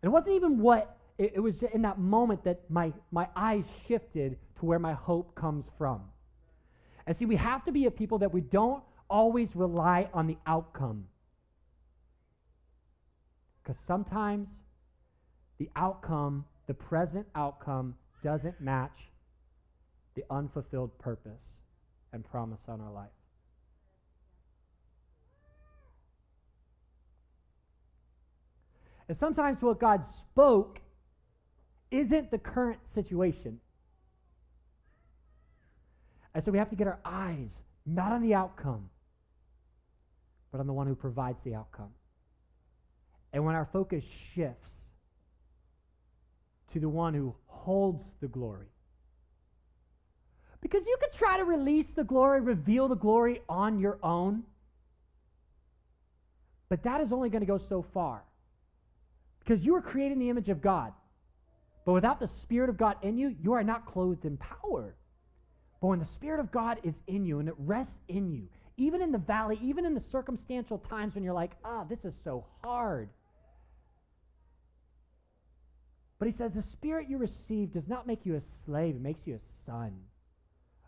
And 0.00 0.08
it 0.08 0.12
wasn't 0.12 0.36
even 0.36 0.60
what, 0.60 0.96
it, 1.18 1.32
it 1.34 1.40
was 1.40 1.60
in 1.64 1.82
that 1.82 1.98
moment 1.98 2.44
that 2.44 2.70
my, 2.70 2.92
my 3.10 3.26
eyes 3.34 3.64
shifted 3.88 4.38
to 4.60 4.64
where 4.64 4.78
my 4.78 4.92
hope 4.92 5.34
comes 5.34 5.66
from. 5.76 6.02
And 7.04 7.16
see, 7.16 7.24
we 7.24 7.34
have 7.34 7.64
to 7.64 7.72
be 7.72 7.86
a 7.86 7.90
people 7.90 8.18
that 8.18 8.32
we 8.32 8.42
don't 8.42 8.84
always 9.10 9.48
rely 9.56 10.08
on 10.14 10.28
the 10.28 10.36
outcome. 10.46 11.06
Because 13.62 13.80
sometimes 13.86 14.48
the 15.58 15.68
outcome, 15.76 16.44
the 16.66 16.74
present 16.74 17.26
outcome, 17.34 17.94
doesn't 18.22 18.60
match 18.60 19.10
the 20.14 20.24
unfulfilled 20.30 20.98
purpose 20.98 21.54
and 22.12 22.24
promise 22.24 22.62
on 22.68 22.80
our 22.80 22.92
life. 22.92 23.10
And 29.08 29.16
sometimes 29.16 29.60
what 29.62 29.78
God 29.78 30.04
spoke 30.06 30.80
isn't 31.90 32.30
the 32.30 32.38
current 32.38 32.80
situation. 32.94 33.60
And 36.34 36.42
so 36.42 36.50
we 36.50 36.58
have 36.58 36.70
to 36.70 36.76
get 36.76 36.86
our 36.86 37.00
eyes 37.04 37.60
not 37.84 38.12
on 38.12 38.22
the 38.22 38.34
outcome, 38.34 38.88
but 40.50 40.60
on 40.60 40.66
the 40.66 40.72
one 40.72 40.86
who 40.86 40.94
provides 40.94 41.38
the 41.44 41.54
outcome. 41.54 41.90
And 43.32 43.44
when 43.44 43.54
our 43.54 43.68
focus 43.72 44.04
shifts 44.34 44.70
to 46.72 46.80
the 46.80 46.88
one 46.88 47.14
who 47.14 47.34
holds 47.46 48.04
the 48.20 48.28
glory, 48.28 48.68
because 50.60 50.86
you 50.86 50.96
could 51.00 51.12
try 51.12 51.38
to 51.38 51.44
release 51.44 51.88
the 51.88 52.04
glory, 52.04 52.40
reveal 52.40 52.88
the 52.88 52.94
glory 52.94 53.42
on 53.48 53.78
your 53.78 53.98
own, 54.02 54.44
but 56.68 56.84
that 56.84 57.00
is 57.00 57.12
only 57.12 57.28
going 57.28 57.40
to 57.40 57.46
go 57.46 57.58
so 57.58 57.82
far. 57.82 58.22
Because 59.40 59.64
you 59.64 59.74
are 59.74 59.82
created 59.82 60.12
in 60.12 60.20
the 60.20 60.30
image 60.30 60.48
of 60.48 60.62
God. 60.62 60.92
But 61.84 61.92
without 61.92 62.20
the 62.20 62.28
Spirit 62.28 62.70
of 62.70 62.76
God 62.76 62.96
in 63.02 63.18
you, 63.18 63.34
you 63.42 63.52
are 63.52 63.64
not 63.64 63.86
clothed 63.86 64.24
in 64.24 64.36
power. 64.36 64.94
But 65.80 65.88
when 65.88 65.98
the 65.98 66.06
Spirit 66.06 66.38
of 66.38 66.52
God 66.52 66.78
is 66.84 66.94
in 67.08 67.26
you 67.26 67.40
and 67.40 67.48
it 67.48 67.56
rests 67.58 67.98
in 68.08 68.30
you, 68.30 68.48
even 68.76 69.02
in 69.02 69.10
the 69.10 69.18
valley, 69.18 69.58
even 69.60 69.84
in 69.84 69.94
the 69.94 70.00
circumstantial 70.00 70.78
times 70.78 71.14
when 71.14 71.24
you're 71.24 71.34
like, 71.34 71.56
ah, 71.64 71.84
this 71.84 72.04
is 72.04 72.14
so 72.22 72.46
hard. 72.62 73.08
But 76.22 76.30
he 76.30 76.36
says, 76.36 76.52
the 76.52 76.62
Spirit 76.62 77.08
you 77.10 77.18
receive 77.18 77.72
does 77.72 77.88
not 77.88 78.06
make 78.06 78.24
you 78.24 78.36
a 78.36 78.40
slave, 78.64 78.94
it 78.94 79.02
makes 79.02 79.26
you 79.26 79.34
a 79.34 79.66
son, 79.66 79.92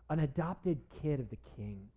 an 0.09 0.19
adopted 0.19 0.77
kid 1.01 1.19
of 1.19 1.29
the 1.29 1.37
King. 1.57 1.89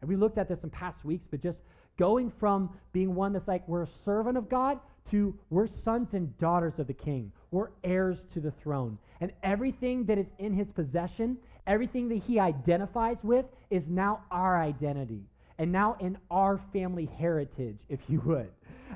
And 0.00 0.08
we 0.08 0.14
looked 0.14 0.38
at 0.38 0.48
this 0.48 0.62
in 0.62 0.70
past 0.70 1.04
weeks, 1.04 1.26
but 1.28 1.42
just 1.42 1.58
going 1.96 2.30
from 2.30 2.70
being 2.92 3.16
one 3.16 3.32
that's 3.32 3.48
like, 3.48 3.66
we're 3.66 3.82
a 3.82 3.88
servant 4.04 4.38
of 4.38 4.48
God 4.48 4.78
to 5.10 5.36
we're 5.50 5.66
sons 5.66 6.14
and 6.14 6.38
daughters 6.38 6.78
of 6.78 6.86
the 6.86 6.94
king. 6.94 7.32
We're 7.50 7.70
heirs 7.82 8.24
to 8.34 8.40
the 8.40 8.52
throne. 8.52 8.98
And 9.20 9.32
everything 9.42 10.04
that 10.04 10.18
is 10.18 10.28
in 10.38 10.52
his 10.52 10.70
possession, 10.70 11.38
everything 11.66 12.08
that 12.10 12.22
he 12.22 12.38
identifies 12.38 13.18
with, 13.24 13.46
is 13.70 13.82
now 13.88 14.20
our 14.30 14.62
identity. 14.62 15.24
And 15.58 15.70
now 15.70 15.96
in 16.00 16.18
our 16.30 16.60
family 16.72 17.08
heritage, 17.18 17.78
if 17.88 18.00
you 18.08 18.20
would. 18.20 18.50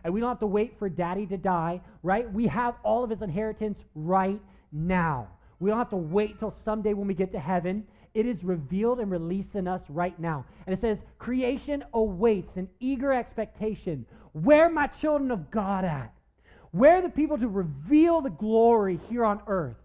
And 0.04 0.12
we 0.12 0.20
don't 0.20 0.28
have 0.28 0.40
to 0.40 0.46
wait 0.46 0.78
for 0.78 0.88
daddy 0.88 1.26
to 1.26 1.36
die, 1.36 1.80
right? 2.02 2.30
We 2.32 2.46
have 2.48 2.74
all 2.82 3.04
of 3.04 3.10
his 3.10 3.22
inheritance 3.22 3.78
right 3.94 4.40
now. 4.72 5.28
We 5.60 5.70
don't 5.70 5.78
have 5.78 5.90
to 5.90 5.96
wait 5.96 6.38
till 6.38 6.50
someday 6.50 6.94
when 6.94 7.06
we 7.06 7.14
get 7.14 7.32
to 7.32 7.40
heaven. 7.40 7.86
It 8.14 8.26
is 8.26 8.42
revealed 8.42 9.00
and 9.00 9.10
released 9.10 9.54
in 9.54 9.68
us 9.68 9.82
right 9.88 10.18
now. 10.18 10.44
And 10.66 10.74
it 10.74 10.80
says, 10.80 11.02
creation 11.18 11.84
awaits 11.92 12.56
an 12.56 12.68
eager 12.80 13.12
expectation 13.12 14.06
where 14.32 14.68
my 14.68 14.86
children 14.86 15.30
of 15.30 15.50
God 15.50 15.84
at? 15.84 16.12
Where 16.70 16.96
are 16.96 17.02
the 17.02 17.08
people 17.08 17.38
to 17.38 17.48
reveal 17.48 18.20
the 18.20 18.30
glory 18.30 19.00
here 19.08 19.24
on 19.24 19.40
earth? 19.46 19.76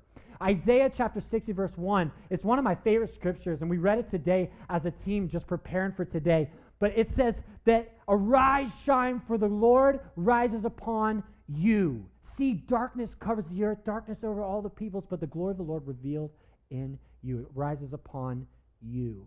Isaiah 0.41 0.91
chapter 0.95 1.21
60, 1.21 1.53
verse 1.53 1.77
1. 1.77 2.11
It's 2.29 2.43
one 2.43 2.57
of 2.59 2.65
my 2.65 2.75
favorite 2.75 3.13
scriptures, 3.13 3.61
and 3.61 3.69
we 3.69 3.77
read 3.77 3.99
it 3.99 4.09
today 4.09 4.51
as 4.69 4.85
a 4.85 4.91
team 4.91 5.29
just 5.29 5.47
preparing 5.47 5.93
for 5.93 6.03
today. 6.03 6.49
But 6.83 6.97
it 6.97 7.09
says 7.11 7.39
that 7.63 7.93
arise, 8.09 8.69
shine, 8.83 9.21
for 9.25 9.37
the 9.37 9.47
Lord 9.47 10.01
rises 10.17 10.65
upon 10.65 11.23
you. 11.47 12.05
See, 12.35 12.55
darkness 12.55 13.15
covers 13.15 13.45
the 13.49 13.63
earth, 13.63 13.77
darkness 13.85 14.17
over 14.21 14.43
all 14.43 14.61
the 14.61 14.69
peoples, 14.69 15.05
but 15.09 15.21
the 15.21 15.27
glory 15.27 15.51
of 15.51 15.57
the 15.59 15.63
Lord 15.63 15.87
revealed 15.87 16.31
in 16.71 16.99
you. 17.21 17.39
It 17.39 17.47
rises 17.55 17.93
upon 17.93 18.45
you. 18.81 19.25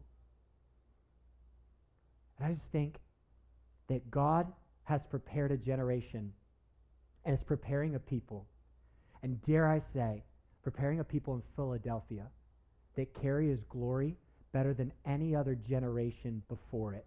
And 2.38 2.46
I 2.46 2.52
just 2.52 2.66
think 2.72 2.96
that 3.88 4.10
God 4.10 4.52
has 4.84 5.00
prepared 5.08 5.50
a 5.50 5.56
generation 5.56 6.34
and 7.24 7.34
is 7.34 7.42
preparing 7.42 7.94
a 7.94 7.98
people. 7.98 8.46
And 9.22 9.40
dare 9.46 9.66
I 9.66 9.80
say, 9.94 10.24
preparing 10.62 11.00
a 11.00 11.04
people 11.04 11.34
in 11.36 11.42
Philadelphia 11.56 12.26
that 12.96 13.14
carry 13.14 13.48
his 13.48 13.64
glory 13.70 14.14
better 14.52 14.74
than 14.74 14.92
any 15.06 15.34
other 15.34 15.54
generation 15.54 16.42
before 16.50 16.92
it. 16.92 17.06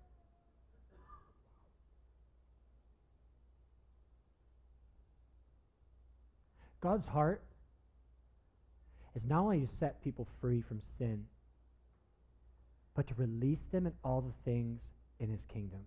God's 6.81 7.05
heart 7.05 7.41
is 9.15 9.24
not 9.25 9.41
only 9.41 9.62
to 9.62 9.75
set 9.79 10.03
people 10.03 10.27
free 10.39 10.62
from 10.62 10.81
sin, 10.98 11.25
but 12.95 13.07
to 13.07 13.13
release 13.15 13.63
them 13.71 13.86
in 13.86 13.93
all 14.03 14.21
the 14.21 14.33
things 14.50 14.81
in 15.19 15.29
his 15.29 15.41
kingdom. 15.51 15.81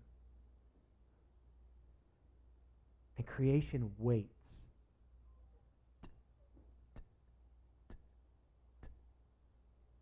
And 3.16 3.26
creation 3.26 3.90
waits. 3.98 4.28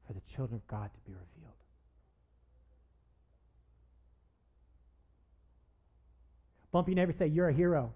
For 0.06 0.12
the 0.12 0.22
children 0.34 0.56
of 0.56 0.66
God 0.66 0.90
to 0.92 1.00
be 1.08 1.12
revealed. 1.12 1.54
Bump 6.72 6.88
your 6.88 6.96
neighbor, 6.96 7.12
say, 7.12 7.26
You're 7.26 7.48
a 7.48 7.52
hero. 7.52 7.92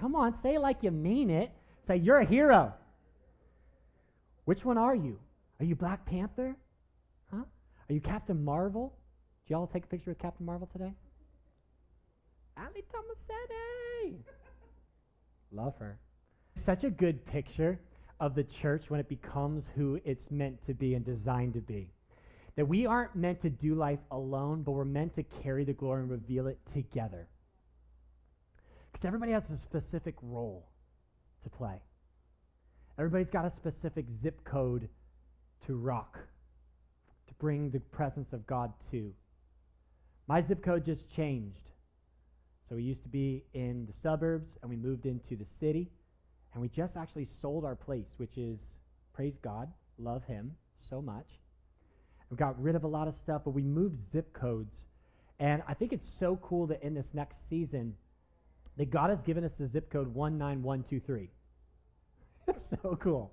Come 0.00 0.14
on, 0.14 0.32
say 0.40 0.54
it 0.54 0.60
like 0.60 0.82
you 0.82 0.90
mean 0.90 1.30
it. 1.30 1.50
Say, 1.86 1.96
You're 1.96 2.18
a 2.18 2.24
hero. 2.24 2.72
Which 4.44 4.64
one 4.64 4.78
are 4.78 4.94
you? 4.94 5.18
Are 5.60 5.64
you 5.64 5.74
Black 5.74 6.06
Panther? 6.06 6.56
Huh? 7.30 7.42
Are 7.88 7.92
you 7.92 8.00
Captain 8.00 8.42
Marvel? 8.42 8.94
Did 9.46 9.54
y'all 9.54 9.66
take 9.66 9.84
a 9.84 9.88
picture 9.88 10.10
with 10.10 10.18
Captain 10.18 10.46
Marvel 10.46 10.68
today? 10.72 10.92
Ali 12.56 12.84
Tomasetti. 12.92 14.16
Love 15.52 15.74
her. 15.78 15.98
Such 16.54 16.84
a 16.84 16.90
good 16.90 17.24
picture 17.26 17.80
of 18.20 18.34
the 18.34 18.44
church 18.44 18.84
when 18.88 19.00
it 19.00 19.08
becomes 19.08 19.64
who 19.76 20.00
it's 20.04 20.30
meant 20.30 20.64
to 20.66 20.74
be 20.74 20.94
and 20.94 21.04
designed 21.04 21.54
to 21.54 21.60
be. 21.60 21.90
That 22.56 22.66
we 22.66 22.86
aren't 22.86 23.14
meant 23.14 23.40
to 23.42 23.50
do 23.50 23.74
life 23.74 24.00
alone, 24.10 24.62
but 24.62 24.72
we're 24.72 24.84
meant 24.84 25.14
to 25.14 25.22
carry 25.22 25.64
the 25.64 25.72
glory 25.72 26.02
and 26.02 26.10
reveal 26.10 26.48
it 26.48 26.58
together. 26.72 27.28
Because 28.92 29.06
everybody 29.06 29.32
has 29.32 29.44
a 29.52 29.56
specific 29.56 30.14
role 30.22 30.68
to 31.42 31.50
play. 31.50 31.80
Everybody's 32.98 33.30
got 33.30 33.44
a 33.44 33.50
specific 33.50 34.06
zip 34.22 34.42
code 34.44 34.88
to 35.66 35.76
rock, 35.76 36.18
to 37.28 37.34
bring 37.34 37.70
the 37.70 37.80
presence 37.80 38.32
of 38.32 38.46
God 38.46 38.72
to. 38.90 39.12
My 40.26 40.42
zip 40.42 40.62
code 40.64 40.84
just 40.84 41.10
changed. 41.10 41.70
So 42.68 42.76
we 42.76 42.82
used 42.82 43.02
to 43.02 43.08
be 43.08 43.44
in 43.54 43.86
the 43.86 43.94
suburbs 44.02 44.50
and 44.60 44.68
we 44.68 44.76
moved 44.76 45.06
into 45.06 45.36
the 45.36 45.46
city. 45.60 45.90
And 46.52 46.62
we 46.62 46.68
just 46.68 46.96
actually 46.96 47.28
sold 47.40 47.64
our 47.64 47.76
place, 47.76 48.08
which 48.16 48.36
is, 48.36 48.58
praise 49.14 49.38
God, 49.42 49.70
love 49.98 50.24
Him 50.24 50.52
so 50.88 51.00
much. 51.00 51.26
We 52.30 52.36
got 52.36 52.60
rid 52.60 52.74
of 52.74 52.84
a 52.84 52.88
lot 52.88 53.08
of 53.08 53.16
stuff, 53.16 53.42
but 53.44 53.52
we 53.52 53.62
moved 53.62 54.10
zip 54.12 54.32
codes. 54.32 54.76
And 55.38 55.62
I 55.68 55.74
think 55.74 55.92
it's 55.92 56.08
so 56.18 56.36
cool 56.42 56.66
that 56.66 56.82
in 56.82 56.94
this 56.94 57.08
next 57.14 57.36
season, 57.48 57.94
that 58.78 58.90
God 58.90 59.10
has 59.10 59.20
given 59.20 59.44
us 59.44 59.52
the 59.58 59.68
zip 59.68 59.90
code 59.90 60.14
19123. 60.14 61.28
It's 62.48 62.62
so 62.82 62.96
cool. 62.98 63.30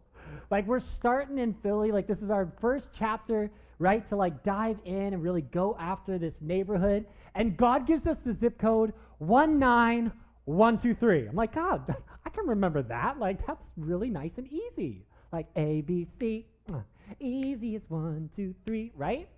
Like 0.51 0.67
we're 0.67 0.81
starting 0.81 1.37
in 1.37 1.53
Philly, 1.63 1.93
like 1.93 2.07
this 2.07 2.21
is 2.21 2.29
our 2.29 2.51
first 2.59 2.89
chapter, 2.97 3.49
right? 3.79 4.05
To 4.09 4.17
like 4.17 4.43
dive 4.43 4.77
in 4.83 5.13
and 5.13 5.23
really 5.23 5.41
go 5.41 5.77
after 5.79 6.17
this 6.17 6.41
neighborhood. 6.41 7.05
And 7.33 7.55
God 7.55 7.87
gives 7.87 8.07
us 8.07 8.17
the 8.25 8.33
zip 8.33 8.59
code 8.59 8.91
19123. 9.19 11.27
I'm 11.27 11.35
like, 11.35 11.55
God, 11.55 11.95
I 12.25 12.29
can 12.29 12.45
remember 12.47 12.81
that. 12.83 13.19
Like, 13.19 13.47
that's 13.47 13.65
really 13.77 14.09
nice 14.09 14.37
and 14.37 14.51
easy. 14.51 15.05
Like 15.31 15.47
A, 15.55 15.79
B, 15.81 16.07
C, 16.19 16.45
uh, 16.73 16.79
easy 17.19 17.75
as 17.75 17.83
one, 17.87 18.29
two, 18.35 18.53
three, 18.65 18.91
right? 18.95 19.29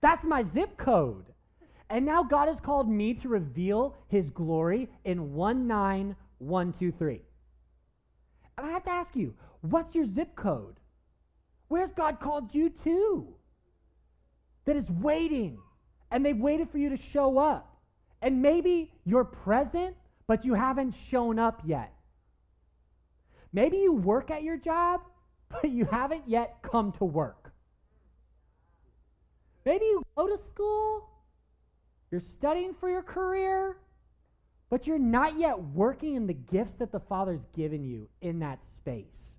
That's 0.00 0.24
my 0.24 0.44
zip 0.44 0.76
code. 0.76 1.24
And 1.92 2.06
now 2.06 2.22
God 2.22 2.48
has 2.48 2.58
called 2.58 2.88
me 2.88 3.12
to 3.12 3.28
reveal 3.28 3.94
his 4.08 4.30
glory 4.30 4.88
in 5.04 5.36
19123. 5.36 7.20
And 8.56 8.66
I 8.66 8.70
have 8.70 8.84
to 8.84 8.90
ask 8.90 9.14
you, 9.14 9.34
what's 9.60 9.94
your 9.94 10.06
zip 10.06 10.34
code? 10.34 10.76
Where's 11.68 11.92
God 11.92 12.18
called 12.18 12.54
you 12.54 12.70
to? 12.84 13.34
That 14.64 14.76
is 14.76 14.90
waiting, 14.90 15.58
and 16.10 16.24
they've 16.24 16.34
waited 16.34 16.70
for 16.70 16.78
you 16.78 16.88
to 16.88 16.96
show 16.96 17.36
up. 17.36 17.76
And 18.22 18.40
maybe 18.40 18.90
you're 19.04 19.24
present, 19.24 19.94
but 20.26 20.46
you 20.46 20.54
haven't 20.54 20.94
shown 21.10 21.38
up 21.38 21.60
yet. 21.62 21.92
Maybe 23.52 23.76
you 23.76 23.92
work 23.92 24.30
at 24.30 24.42
your 24.42 24.56
job, 24.56 25.02
but 25.50 25.68
you 25.68 25.84
haven't 25.84 26.26
yet 26.26 26.56
come 26.62 26.92
to 26.92 27.04
work. 27.04 27.52
Maybe 29.66 29.84
you 29.84 30.02
go 30.16 30.26
to 30.26 30.42
school, 30.42 31.10
you're 32.12 32.20
studying 32.20 32.74
for 32.74 32.90
your 32.90 33.02
career, 33.02 33.78
but 34.68 34.86
you're 34.86 34.98
not 34.98 35.38
yet 35.38 35.58
working 35.58 36.14
in 36.14 36.26
the 36.26 36.34
gifts 36.34 36.74
that 36.74 36.92
the 36.92 37.00
Father's 37.00 37.44
given 37.56 37.82
you 37.82 38.06
in 38.20 38.38
that 38.40 38.58
space. 38.76 39.34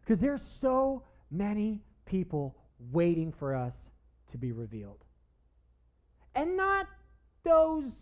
Because 0.00 0.20
there's 0.20 0.42
so 0.60 1.04
many 1.30 1.80
people 2.06 2.56
waiting 2.90 3.32
for 3.32 3.54
us 3.54 3.74
to 4.32 4.38
be 4.38 4.50
revealed. 4.50 5.04
And 6.34 6.56
not 6.56 6.88
those 7.44 7.92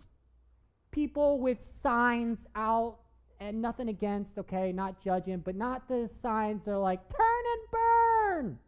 people 0.91 1.39
with 1.39 1.59
signs 1.83 2.39
out 2.57 2.97
and 3.39 3.61
nothing 3.61 3.91
against, 3.91 4.39
okay, 4.39 4.73
not 4.73 5.03
judging, 5.05 5.39
but 5.39 5.55
not 5.55 5.87
the 5.89 6.09
signs 6.23 6.65
that 6.65 6.71
are 6.71 6.79
like, 6.79 7.01
turn 7.11 7.43
and 7.53 7.71
burn, 7.71 8.59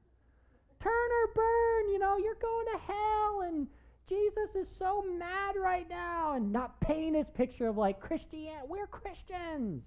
turn 0.79 0.93
or 0.93 1.35
burn, 1.35 1.89
you 1.91 1.99
know, 1.99 2.19
you're 2.19 2.35
going 2.35 2.67
to 2.73 2.79
hell 2.87 3.41
and 3.47 3.67
Jesus 4.11 4.57
is 4.57 4.67
so 4.77 5.05
mad 5.19 5.55
right 5.57 5.89
now 5.89 6.35
and 6.35 6.53
not 6.53 6.81
painting 6.81 7.13
this 7.13 7.29
picture 7.33 7.69
of 7.69 7.77
like 7.77 8.01
Christian, 8.01 8.49
we're 8.69 8.89
Christians 8.89 9.85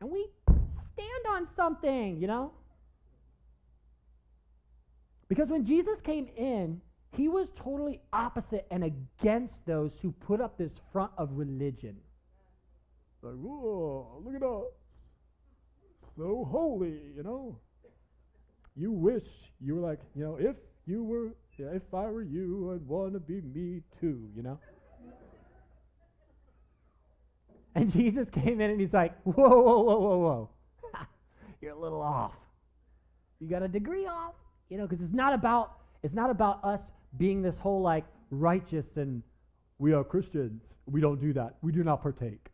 and 0.00 0.10
we 0.10 0.26
stand 0.46 1.26
on 1.28 1.46
something, 1.54 2.18
you 2.18 2.26
know? 2.26 2.52
Because 5.28 5.50
when 5.50 5.62
Jesus 5.62 6.00
came 6.00 6.28
in, 6.38 6.80
he 7.14 7.28
was 7.28 7.48
totally 7.54 8.00
opposite 8.14 8.66
and 8.70 8.82
against 8.82 9.66
those 9.66 9.92
who 10.00 10.10
put 10.10 10.40
up 10.40 10.56
this 10.56 10.72
front 10.90 11.12
of 11.18 11.28
religion. 11.32 11.96
Like, 13.20 13.34
whoa, 13.34 14.22
look 14.24 14.36
at 14.36 14.42
us. 14.42 14.72
So 16.16 16.48
holy, 16.50 16.98
you 17.14 17.22
know? 17.22 17.58
You 18.74 18.90
wish 18.90 19.24
you 19.60 19.74
were 19.74 19.82
like, 19.82 20.00
you 20.14 20.24
know, 20.24 20.36
if 20.40 20.56
you 20.86 21.04
were, 21.04 21.34
if 21.68 21.82
I 21.94 22.08
were 22.08 22.22
you, 22.22 22.72
I'd 22.74 22.86
want 22.86 23.14
to 23.14 23.20
be 23.20 23.40
me 23.40 23.82
too, 24.00 24.28
you 24.34 24.42
know? 24.42 24.58
and 27.74 27.92
Jesus 27.92 28.28
came 28.28 28.60
in 28.60 28.70
and 28.70 28.80
he's 28.80 28.92
like, 28.92 29.14
whoa, 29.22 29.32
whoa, 29.34 29.80
whoa, 29.82 29.98
whoa, 29.98 30.18
whoa. 30.18 30.50
You're 31.60 31.72
a 31.72 31.78
little 31.78 32.00
off. 32.00 32.32
You 33.38 33.48
got 33.48 33.62
a 33.62 33.68
degree 33.68 34.06
off, 34.06 34.34
you 34.68 34.78
know, 34.78 34.86
because 34.86 35.04
it's 35.04 35.14
not 35.14 35.34
about 35.34 35.72
it's 36.02 36.14
not 36.14 36.30
about 36.30 36.64
us 36.64 36.80
being 37.18 37.42
this 37.42 37.56
whole 37.58 37.82
like 37.82 38.04
righteous 38.30 38.86
and 38.96 39.22
we 39.78 39.92
are 39.92 40.04
Christians. 40.04 40.62
We 40.86 41.00
don't 41.00 41.20
do 41.20 41.32
that. 41.34 41.56
We 41.62 41.72
do 41.72 41.84
not 41.84 42.02
partake. 42.02 42.48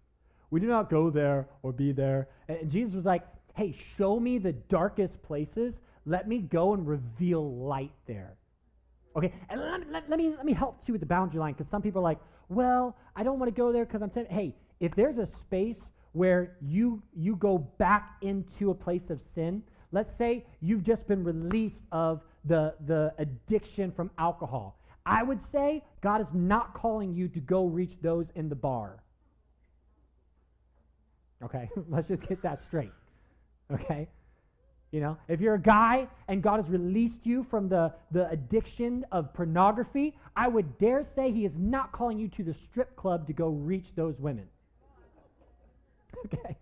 We 0.50 0.60
do 0.60 0.66
not 0.66 0.90
go 0.90 1.10
there 1.10 1.48
or 1.62 1.72
be 1.72 1.92
there. 1.92 2.28
And 2.48 2.70
Jesus 2.70 2.94
was 2.94 3.04
like, 3.04 3.22
hey, 3.54 3.76
show 3.96 4.20
me 4.20 4.38
the 4.38 4.52
darkest 4.52 5.20
places. 5.22 5.74
Let 6.04 6.28
me 6.28 6.38
go 6.38 6.72
and 6.74 6.86
reveal 6.86 7.52
light 7.56 7.92
there. 8.06 8.36
Okay, 9.16 9.32
and 9.48 9.60
let, 9.60 9.90
let, 9.90 10.10
let 10.10 10.18
me, 10.18 10.34
let 10.36 10.44
me 10.44 10.52
help 10.52 10.84
too 10.84 10.92
with 10.92 11.00
the 11.00 11.06
boundary 11.06 11.40
line 11.40 11.54
because 11.54 11.70
some 11.70 11.80
people 11.80 12.00
are 12.00 12.04
like, 12.04 12.18
well, 12.50 12.96
I 13.16 13.22
don't 13.22 13.38
want 13.38 13.52
to 13.52 13.56
go 13.56 13.72
there 13.72 13.86
because 13.86 14.02
I'm 14.02 14.10
tempted. 14.10 14.32
Hey, 14.32 14.54
if 14.78 14.94
there's 14.94 15.16
a 15.16 15.26
space 15.26 15.80
where 16.12 16.56
you, 16.60 17.02
you 17.14 17.36
go 17.36 17.58
back 17.58 18.16
into 18.20 18.70
a 18.70 18.74
place 18.74 19.08
of 19.08 19.22
sin, 19.34 19.62
let's 19.90 20.14
say 20.16 20.44
you've 20.60 20.82
just 20.82 21.08
been 21.08 21.24
released 21.24 21.80
of 21.92 22.20
the, 22.44 22.74
the 22.86 23.14
addiction 23.18 23.90
from 23.90 24.10
alcohol. 24.18 24.78
I 25.06 25.22
would 25.22 25.40
say 25.42 25.82
God 26.02 26.20
is 26.20 26.32
not 26.34 26.74
calling 26.74 27.14
you 27.14 27.28
to 27.28 27.40
go 27.40 27.66
reach 27.66 27.92
those 28.02 28.26
in 28.34 28.48
the 28.48 28.54
bar. 28.54 29.02
Okay, 31.42 31.70
let's 31.88 32.08
just 32.08 32.22
get 32.28 32.42
that 32.42 32.62
straight. 32.66 32.92
Okay? 33.72 34.08
You 34.92 35.00
know, 35.00 35.16
if 35.28 35.40
you're 35.40 35.54
a 35.54 35.60
guy 35.60 36.06
and 36.28 36.42
God 36.42 36.60
has 36.60 36.70
released 36.70 37.26
you 37.26 37.44
from 37.44 37.68
the, 37.68 37.92
the 38.12 38.28
addiction 38.30 39.04
of 39.10 39.34
pornography, 39.34 40.16
I 40.36 40.48
would 40.48 40.78
dare 40.78 41.04
say 41.04 41.32
He 41.32 41.44
is 41.44 41.58
not 41.58 41.92
calling 41.92 42.18
you 42.18 42.28
to 42.28 42.44
the 42.44 42.54
strip 42.54 42.94
club 42.96 43.26
to 43.26 43.32
go 43.32 43.48
reach 43.48 43.88
those 43.94 44.18
women. 44.18 44.46
Okay? 46.24 46.56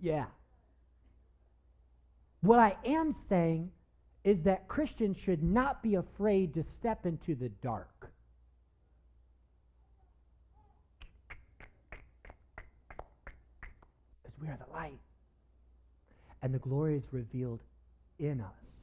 Yeah. 0.00 0.24
What 2.40 2.58
I 2.58 2.76
am 2.84 3.14
saying 3.14 3.70
is 4.24 4.42
that 4.42 4.68
Christians 4.68 5.16
should 5.16 5.42
not 5.42 5.82
be 5.82 5.94
afraid 5.94 6.54
to 6.54 6.62
step 6.62 7.06
into 7.06 7.34
the 7.34 7.48
dark. 7.62 8.10
Because 14.22 14.38
we 14.40 14.48
are 14.48 14.58
the 14.58 14.72
light. 14.72 14.98
And 16.44 16.54
the 16.54 16.58
glory 16.58 16.94
is 16.94 17.04
revealed 17.10 17.60
in 18.18 18.42
us. 18.42 18.82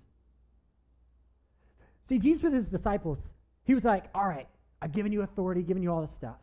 See, 2.10 2.18
Jesus 2.18 2.42
with 2.42 2.54
his 2.54 2.70
disciples, 2.70 3.20
he 3.64 3.76
was 3.76 3.84
like, 3.84 4.06
All 4.16 4.28
right, 4.28 4.48
I've 4.82 4.92
given 4.92 5.12
you 5.12 5.22
authority, 5.22 5.62
given 5.62 5.84
you 5.84 5.92
all 5.92 6.02
this 6.02 6.16
stuff. 6.18 6.38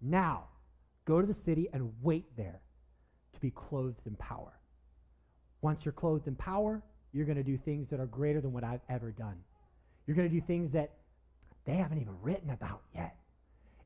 Now, 0.00 0.44
go 1.06 1.20
to 1.20 1.26
the 1.26 1.34
city 1.34 1.68
and 1.72 1.92
wait 2.02 2.24
there 2.36 2.60
to 3.32 3.40
be 3.40 3.50
clothed 3.50 4.06
in 4.06 4.14
power. 4.14 4.52
Once 5.60 5.84
you're 5.84 5.92
clothed 5.92 6.28
in 6.28 6.36
power, 6.36 6.80
you're 7.12 7.26
going 7.26 7.36
to 7.36 7.42
do 7.42 7.58
things 7.58 7.90
that 7.90 7.98
are 7.98 8.06
greater 8.06 8.40
than 8.40 8.52
what 8.52 8.62
I've 8.62 8.80
ever 8.88 9.10
done. 9.10 9.36
You're 10.06 10.16
going 10.16 10.28
to 10.28 10.34
do 10.34 10.40
things 10.40 10.70
that 10.70 10.92
they 11.66 11.74
haven't 11.74 12.00
even 12.00 12.14
written 12.22 12.50
about 12.50 12.82
yet. 12.94 13.16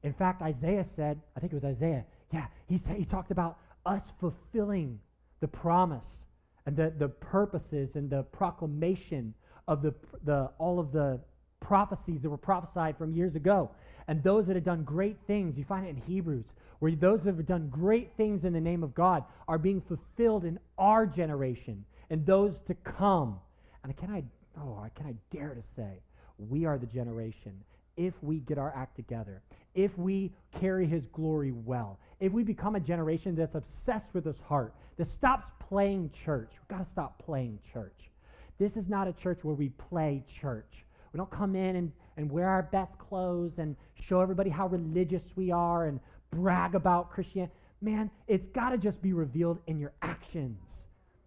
In 0.02 0.12
fact, 0.12 0.42
Isaiah 0.42 0.84
said, 0.94 1.18
I 1.34 1.40
think 1.40 1.54
it 1.54 1.56
was 1.56 1.64
Isaiah, 1.64 2.04
yeah, 2.30 2.48
he, 2.66 2.76
said, 2.76 2.96
he 2.96 3.06
talked 3.06 3.30
about 3.30 3.58
us 3.86 4.02
fulfilling 4.20 5.00
the 5.40 5.48
promise 5.48 6.26
and 6.66 6.76
the, 6.76 6.92
the 6.98 7.08
purposes 7.08 7.90
and 7.94 8.08
the 8.08 8.22
proclamation 8.22 9.34
of 9.68 9.82
the, 9.82 9.94
the, 10.24 10.50
all 10.58 10.78
of 10.78 10.92
the 10.92 11.20
prophecies 11.60 12.20
that 12.22 12.30
were 12.30 12.36
prophesied 12.36 12.96
from 12.96 13.12
years 13.12 13.34
ago. 13.34 13.70
And 14.08 14.22
those 14.22 14.46
that 14.46 14.54
have 14.54 14.64
done 14.64 14.84
great 14.84 15.16
things, 15.26 15.56
you 15.56 15.64
find 15.64 15.86
it 15.86 15.90
in 15.90 15.96
Hebrews, 15.96 16.44
where 16.78 16.92
those 16.92 17.20
that 17.20 17.36
have 17.36 17.46
done 17.46 17.68
great 17.68 18.10
things 18.16 18.44
in 18.44 18.52
the 18.52 18.60
name 18.60 18.82
of 18.82 18.94
God 18.94 19.24
are 19.48 19.58
being 19.58 19.80
fulfilled 19.80 20.44
in 20.44 20.58
our 20.76 21.06
generation 21.06 21.84
and 22.10 22.26
those 22.26 22.58
to 22.66 22.74
come. 22.74 23.38
And 23.82 23.96
can 23.96 24.10
I, 24.10 24.22
oh, 24.60 24.86
can 24.94 25.06
I 25.06 25.14
dare 25.34 25.54
to 25.54 25.62
say, 25.76 26.00
we 26.38 26.66
are 26.66 26.78
the 26.78 26.86
generation 26.86 27.52
if 27.96 28.12
we 28.22 28.38
get 28.40 28.58
our 28.58 28.74
act 28.76 28.96
together, 28.96 29.42
if 29.74 29.96
we 29.98 30.32
carry 30.58 30.86
his 30.86 31.06
glory 31.06 31.52
well, 31.52 31.98
if 32.20 32.32
we 32.32 32.42
become 32.42 32.76
a 32.76 32.80
generation 32.80 33.34
that's 33.34 33.54
obsessed 33.54 34.12
with 34.12 34.24
his 34.24 34.38
heart, 34.40 34.74
that 34.96 35.08
stops 35.08 35.46
playing 35.68 36.10
church. 36.24 36.50
We've 36.52 36.78
got 36.78 36.84
to 36.84 36.90
stop 36.90 37.22
playing 37.24 37.58
church. 37.72 38.10
This 38.58 38.76
is 38.76 38.88
not 38.88 39.08
a 39.08 39.12
church 39.12 39.40
where 39.42 39.54
we 39.54 39.70
play 39.70 40.24
church. 40.40 40.84
We 41.12 41.18
don't 41.18 41.30
come 41.30 41.56
in 41.56 41.76
and, 41.76 41.92
and 42.16 42.30
wear 42.30 42.48
our 42.48 42.62
best 42.62 42.96
clothes 42.98 43.58
and 43.58 43.76
show 44.00 44.20
everybody 44.20 44.50
how 44.50 44.68
religious 44.68 45.22
we 45.36 45.50
are 45.50 45.86
and 45.86 46.00
brag 46.30 46.74
about 46.74 47.10
Christianity. 47.10 47.54
Man, 47.80 48.10
it's 48.28 48.46
got 48.46 48.70
to 48.70 48.78
just 48.78 49.02
be 49.02 49.12
revealed 49.12 49.58
in 49.66 49.78
your 49.78 49.92
actions. 50.02 50.58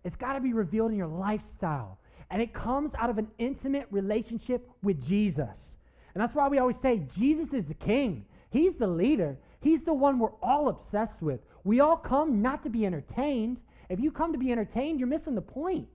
It's 0.03 0.15
got 0.15 0.33
to 0.33 0.39
be 0.39 0.53
revealed 0.53 0.91
in 0.91 0.97
your 0.97 1.07
lifestyle. 1.07 1.99
And 2.29 2.41
it 2.41 2.53
comes 2.53 2.93
out 2.97 3.09
of 3.09 3.17
an 3.17 3.27
intimate 3.37 3.87
relationship 3.91 4.69
with 4.83 5.05
Jesus. 5.05 5.75
And 6.13 6.21
that's 6.21 6.33
why 6.33 6.47
we 6.47 6.57
always 6.57 6.79
say 6.79 7.03
Jesus 7.15 7.53
is 7.53 7.65
the 7.65 7.73
king. 7.73 8.25
He's 8.49 8.75
the 8.75 8.87
leader. 8.87 9.37
He's 9.61 9.83
the 9.83 9.93
one 9.93 10.19
we're 10.19 10.35
all 10.41 10.69
obsessed 10.69 11.21
with. 11.21 11.39
We 11.63 11.79
all 11.79 11.97
come 11.97 12.41
not 12.41 12.63
to 12.63 12.69
be 12.69 12.85
entertained. 12.85 13.57
If 13.89 13.99
you 13.99 14.11
come 14.11 14.31
to 14.31 14.37
be 14.37 14.51
entertained, 14.51 14.99
you're 14.99 15.07
missing 15.07 15.35
the 15.35 15.41
point. 15.41 15.87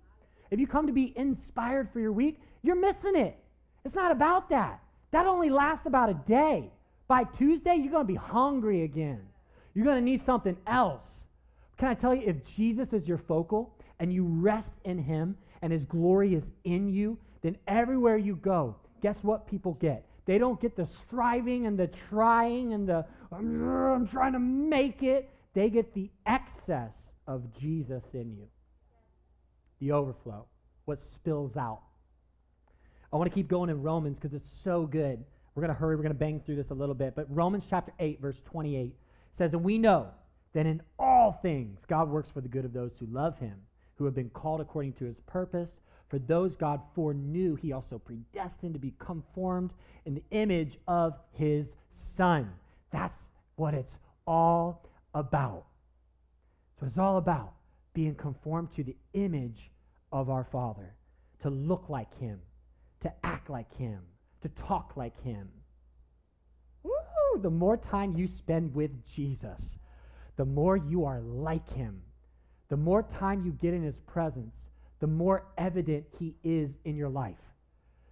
If 0.51 0.61
you 0.61 0.67
come 0.67 0.87
to 0.87 0.93
be 0.93 1.13
inspired 1.17 1.91
for 1.93 2.01
your 2.01 2.13
week, 2.13 2.41
you're 2.63 2.77
missing 2.77 3.17
it. 3.17 3.39
It's 3.85 3.95
not 3.95 4.13
about 4.13 4.51
that. 4.51 4.81
That 5.13 5.27
only 5.27 5.51
lasts 5.51 5.87
about 5.87 6.11
a 6.11 6.15
day. 6.15 6.71
By 7.09 7.25
Tuesday, 7.25 7.77
you're 7.77 7.93
going 7.93 8.07
to 8.07 8.13
be 8.13 8.19
hungry 8.19 8.83
again. 8.83 9.21
You're 9.75 9.85
going 9.85 9.99
to 9.99 10.05
need 10.05 10.25
something 10.25 10.57
else. 10.67 11.01
Can 11.79 11.89
I 11.89 11.95
tell 11.95 12.15
you, 12.15 12.23
if 12.27 12.45
Jesus 12.45 12.93
is 12.93 13.09
your 13.09 13.19
focal 13.19 13.75
and 13.99 14.13
you 14.13 14.25
rest 14.25 14.73
in 14.85 14.99
him 14.99 15.37
and 15.63 15.73
his 15.73 15.85
glory 15.85 16.35
is 16.35 16.45
in 16.65 16.89
you, 16.89 17.19
then 17.43 17.57
everywhere 17.67 18.17
you 18.17 18.37
go, 18.37 18.77
guess 19.01 19.17
what 19.23 19.49
people 19.49 19.75
get? 19.75 20.05
They 20.25 20.39
don't 20.39 20.61
get 20.61 20.77
the 20.77 20.87
striving 20.87 21.67
and 21.67 21.79
the 21.79 21.89
trying 21.89 22.73
and 22.73 22.89
the, 22.89 23.05
I'm 23.33 24.07
trying 24.07 24.33
to 24.33 24.39
make 24.39 25.03
it. 25.03 25.31
They 25.55 25.69
get 25.69 25.93
the 25.95 26.11
excess 26.27 26.95
of 27.27 27.43
Jesus 27.59 28.03
in 28.15 28.35
you, 28.37 28.47
the 29.81 29.93
overflow, 29.93 30.47
what 30.85 31.01
spills 31.01 31.57
out. 31.57 31.81
I 33.13 33.17
want 33.17 33.31
to 33.31 33.35
keep 33.35 33.49
going 33.49 33.69
in 33.69 33.83
Romans 33.83 34.19
because 34.19 34.35
it's 34.35 34.51
so 34.63 34.87
good. 34.87 35.23
We're 35.55 35.63
going 35.63 35.75
to 35.75 35.79
hurry. 35.79 35.97
We're 35.97 36.03
going 36.03 36.15
to 36.15 36.19
bang 36.19 36.41
through 36.41 36.57
this 36.57 36.71
a 36.71 36.75
little 36.75 36.95
bit. 36.95 37.15
But 37.15 37.27
Romans 37.29 37.65
chapter 37.69 37.93
8, 37.99 38.21
verse 38.21 38.41
28 38.47 38.95
says, 39.37 39.53
And 39.53 39.63
we 39.63 39.77
know 39.77 40.09
that 40.55 40.67
in 40.67 40.81
all 40.99 41.39
things 41.43 41.81
God 41.89 42.09
works 42.09 42.31
for 42.31 42.41
the 42.41 42.49
good 42.49 42.65
of 42.65 42.73
those 42.73 42.93
who 42.99 43.07
love 43.07 43.39
him, 43.39 43.57
who 43.97 44.05
have 44.07 44.15
been 44.15 44.31
called 44.31 44.61
according 44.61 44.95
to 44.95 45.05
his 45.05 45.21
purpose. 45.27 45.73
For 46.13 46.19
those 46.19 46.55
God 46.55 46.81
foreknew, 46.95 47.57
he 47.57 47.73
also 47.73 47.99
predestined 47.99 48.75
to 48.75 48.79
be 48.79 48.93
conformed 49.01 49.73
in 50.05 50.15
the 50.15 50.23
image 50.31 50.79
of 50.87 51.19
his 51.33 51.75
Son. 52.17 52.53
That's 52.93 53.17
what 53.57 53.73
it's 53.73 53.97
all 54.27 54.89
about. 55.15 55.65
So 56.79 56.87
it's 56.87 56.99
all 56.99 57.17
about 57.17 57.55
being 57.95 58.15
conformed 58.15 58.75
to 58.77 58.85
the 58.85 58.97
image 59.15 59.71
of 60.13 60.29
our 60.29 60.45
Father, 60.45 60.95
to 61.41 61.49
look 61.49 61.89
like 61.89 62.15
him, 62.21 62.39
to 63.01 63.13
act 63.25 63.49
like 63.49 63.75
him 63.77 64.03
to 64.43 64.49
talk 64.51 64.93
like 64.97 65.21
him. 65.23 65.49
Woo! 66.83 66.93
The 67.41 67.51
more 67.51 67.77
time 67.77 68.17
you 68.17 68.29
spend 68.29 68.75
with 68.75 68.91
Jesus, 69.07 69.79
the 70.37 70.45
more 70.45 70.77
you 70.77 71.05
are 71.05 71.21
like 71.21 71.69
him. 71.73 72.03
The 72.69 72.77
more 72.77 73.03
time 73.03 73.45
you 73.45 73.53
get 73.53 73.75
in 73.75 73.83
his 73.83 73.99
presence, 74.07 74.55
the 75.03 75.09
more 75.09 75.43
evident 75.59 76.05
he 76.21 76.37
is 76.45 76.71
in 76.85 76.95
your 76.95 77.09
life. 77.09 77.35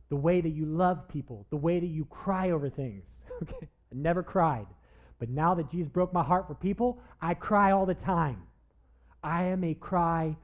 The 0.08 0.16
way 0.16 0.40
that 0.40 0.48
you 0.48 0.66
love 0.66 1.06
people, 1.08 1.46
the 1.50 1.56
way 1.56 1.78
that 1.78 1.86
you 1.86 2.04
cry 2.04 2.50
over 2.50 2.68
things. 2.68 3.04
Okay? 3.42 3.68
I 3.92 3.94
never 3.94 4.22
cried. 4.22 4.66
But 5.18 5.30
now 5.30 5.54
that 5.54 5.70
Jesus 5.70 5.88
broke 5.88 6.12
my 6.12 6.22
heart 6.22 6.46
for 6.46 6.54
people, 6.54 7.00
I 7.22 7.32
cry 7.32 7.70
all 7.70 7.86
the 7.86 7.94
time. 7.94 8.42
I 9.22 9.44
am 9.44 9.64
a 9.64 9.72
cry 9.72 10.36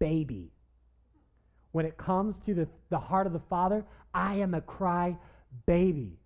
baby. 0.00 0.50
When 1.70 1.86
it 1.86 1.96
comes 1.96 2.34
to 2.44 2.52
the, 2.52 2.68
the 2.90 2.98
heart 2.98 3.26
of 3.26 3.32
the 3.32 3.40
Father, 3.48 3.86
I 4.12 4.34
am 4.34 4.52
a 4.52 4.60
cry 4.60 5.16
baby. 5.66 6.18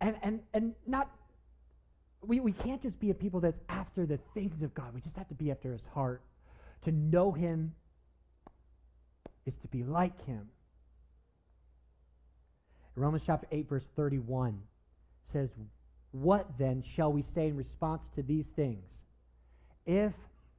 And, 0.00 0.16
and, 0.22 0.40
and 0.52 0.74
not, 0.86 1.10
we, 2.20 2.40
we 2.40 2.52
can't 2.52 2.82
just 2.82 2.98
be 3.00 3.10
a 3.10 3.14
people 3.14 3.40
that's 3.40 3.60
after 3.68 4.04
the 4.04 4.18
things 4.34 4.62
of 4.62 4.74
God. 4.74 4.92
We 4.92 5.00
just 5.00 5.16
have 5.16 5.28
to 5.28 5.34
be 5.34 5.50
after 5.50 5.72
his 5.72 5.86
heart. 5.94 6.22
To 6.84 6.92
know 6.92 7.32
him 7.32 7.72
is 9.46 9.54
to 9.62 9.68
be 9.68 9.82
like 9.82 10.24
him. 10.26 10.48
Romans 12.96 13.24
chapter 13.26 13.46
8, 13.50 13.68
verse 13.68 13.86
31 13.96 14.60
says, 15.32 15.50
What 16.12 16.46
then 16.58 16.82
shall 16.82 17.12
we 17.12 17.22
say 17.22 17.48
in 17.48 17.56
response 17.56 18.02
to 18.14 18.22
these 18.22 18.46
things? 18.46 19.02
If 19.84 20.12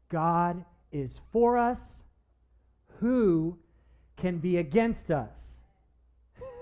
God 0.10 0.63
is 0.91 1.12
for 1.32 1.58
us, 1.58 1.80
who 3.00 3.58
can 4.17 4.38
be 4.38 4.58
against 4.58 5.12
us? 5.12 5.38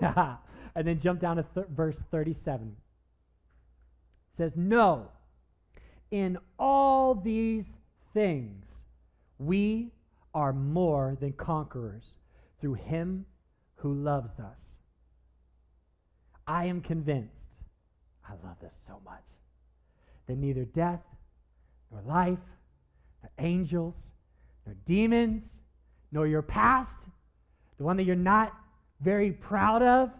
and 0.00 0.86
then 0.86 1.00
jump 1.00 1.20
down 1.20 1.36
to 1.36 1.44
th- 1.54 1.66
verse 1.68 2.00
37. 2.10 2.68
It 2.68 4.36
says, 4.36 4.52
No, 4.54 5.08
in 6.10 6.38
all 6.58 7.14
these 7.14 7.66
things 8.12 8.64
we 9.38 9.90
are 10.34 10.52
more 10.52 11.16
than 11.20 11.32
conquerors 11.32 12.12
through 12.60 12.74
him 12.74 13.24
who 13.76 13.94
loves 13.94 14.38
us. 14.38 14.74
I 16.46 16.66
am 16.66 16.80
convinced, 16.80 17.34
I 18.28 18.32
love 18.46 18.56
this 18.60 18.74
so 18.86 19.00
much, 19.04 19.22
that 20.26 20.36
neither 20.36 20.64
death, 20.64 21.00
nor 21.90 22.02
life, 22.02 22.38
nor 23.22 23.30
angels, 23.38 23.94
nor 24.66 24.74
demons, 24.86 25.50
nor 26.12 26.26
your 26.26 26.42
past, 26.42 26.96
the 27.78 27.84
one 27.84 27.96
that 27.96 28.04
you're 28.04 28.16
not 28.16 28.52
very 29.00 29.32
proud 29.32 29.82
of, 29.82 30.10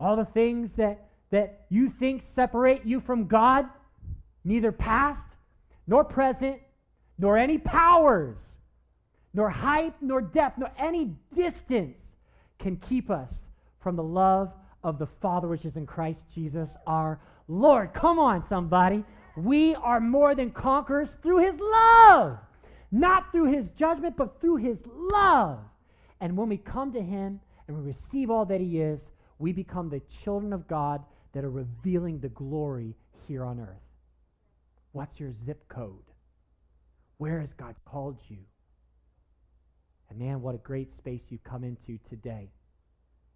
all 0.00 0.16
the 0.16 0.24
things 0.24 0.74
that, 0.74 1.08
that 1.30 1.66
you 1.70 1.88
think 1.88 2.22
separate 2.22 2.84
you 2.84 3.00
from 3.00 3.26
God, 3.26 3.66
neither 4.44 4.72
past, 4.72 5.28
nor 5.86 6.04
present, 6.04 6.60
nor 7.18 7.36
any 7.36 7.58
powers, 7.58 8.58
nor 9.34 9.50
height, 9.50 9.94
nor 10.00 10.20
depth, 10.22 10.58
nor 10.58 10.70
any 10.78 11.16
distance 11.34 11.98
can 12.58 12.76
keep 12.76 13.10
us 13.10 13.44
from 13.80 13.96
the 13.96 14.02
love 14.02 14.52
of 14.82 14.98
the 14.98 15.06
Father 15.06 15.48
which 15.48 15.64
is 15.64 15.76
in 15.76 15.86
Christ 15.86 16.20
Jesus 16.32 16.70
our 16.86 17.20
Lord. 17.48 17.92
Come 17.92 18.18
on, 18.18 18.46
somebody. 18.48 19.04
We 19.36 19.74
are 19.74 20.00
more 20.00 20.34
than 20.34 20.50
conquerors 20.52 21.14
through 21.22 21.38
his 21.38 21.54
love. 21.58 22.38
Not 22.92 23.32
through 23.32 23.52
his 23.52 23.68
judgment, 23.70 24.16
but 24.16 24.40
through 24.40 24.56
his 24.56 24.78
love. 24.86 25.58
And 26.20 26.36
when 26.36 26.48
we 26.48 26.58
come 26.58 26.92
to 26.92 27.02
him 27.02 27.40
and 27.66 27.76
we 27.76 27.82
receive 27.82 28.30
all 28.30 28.44
that 28.46 28.60
he 28.60 28.80
is, 28.80 29.04
we 29.38 29.52
become 29.52 29.88
the 29.88 30.02
children 30.22 30.52
of 30.52 30.68
God 30.68 31.02
that 31.32 31.44
are 31.44 31.50
revealing 31.50 32.20
the 32.20 32.28
glory 32.28 32.94
here 33.26 33.44
on 33.44 33.58
earth. 33.58 33.82
What's 34.92 35.18
your 35.18 35.32
zip 35.44 35.68
code? 35.68 36.04
Where 37.18 37.40
has 37.40 37.52
God 37.54 37.74
called 37.84 38.18
you? 38.28 38.38
And 40.14 40.24
man, 40.24 40.42
what 40.42 40.54
a 40.54 40.58
great 40.58 40.96
space 40.98 41.20
you've 41.28 41.42
come 41.42 41.64
into 41.64 41.98
today 42.08 42.48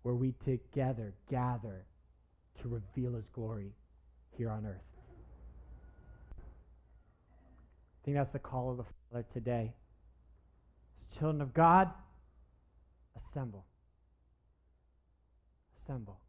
where 0.02 0.14
we 0.14 0.32
together 0.44 1.12
gather 1.28 1.84
to 2.62 2.68
reveal 2.68 3.14
his 3.14 3.24
glory 3.34 3.72
here 4.36 4.50
on 4.50 4.64
earth. 4.64 4.76
I 8.00 8.04
think 8.04 8.16
that's 8.16 8.32
the 8.32 8.38
call 8.38 8.70
of 8.70 8.76
the 8.76 8.84
Father 9.10 9.26
today. 9.32 9.74
As 11.00 11.18
children 11.18 11.40
of 11.40 11.52
God, 11.52 11.90
assemble. 13.16 13.64
Assemble. 15.82 16.20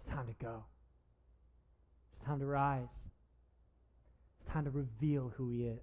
It's 0.00 0.14
time 0.14 0.26
to 0.26 0.34
go. 0.44 0.64
It's 2.12 2.26
time 2.26 2.40
to 2.40 2.46
rise. 2.46 2.88
It's 4.40 4.52
time 4.52 4.64
to 4.64 4.70
reveal 4.70 5.32
who 5.36 5.50
he 5.50 5.64
is. 5.64 5.80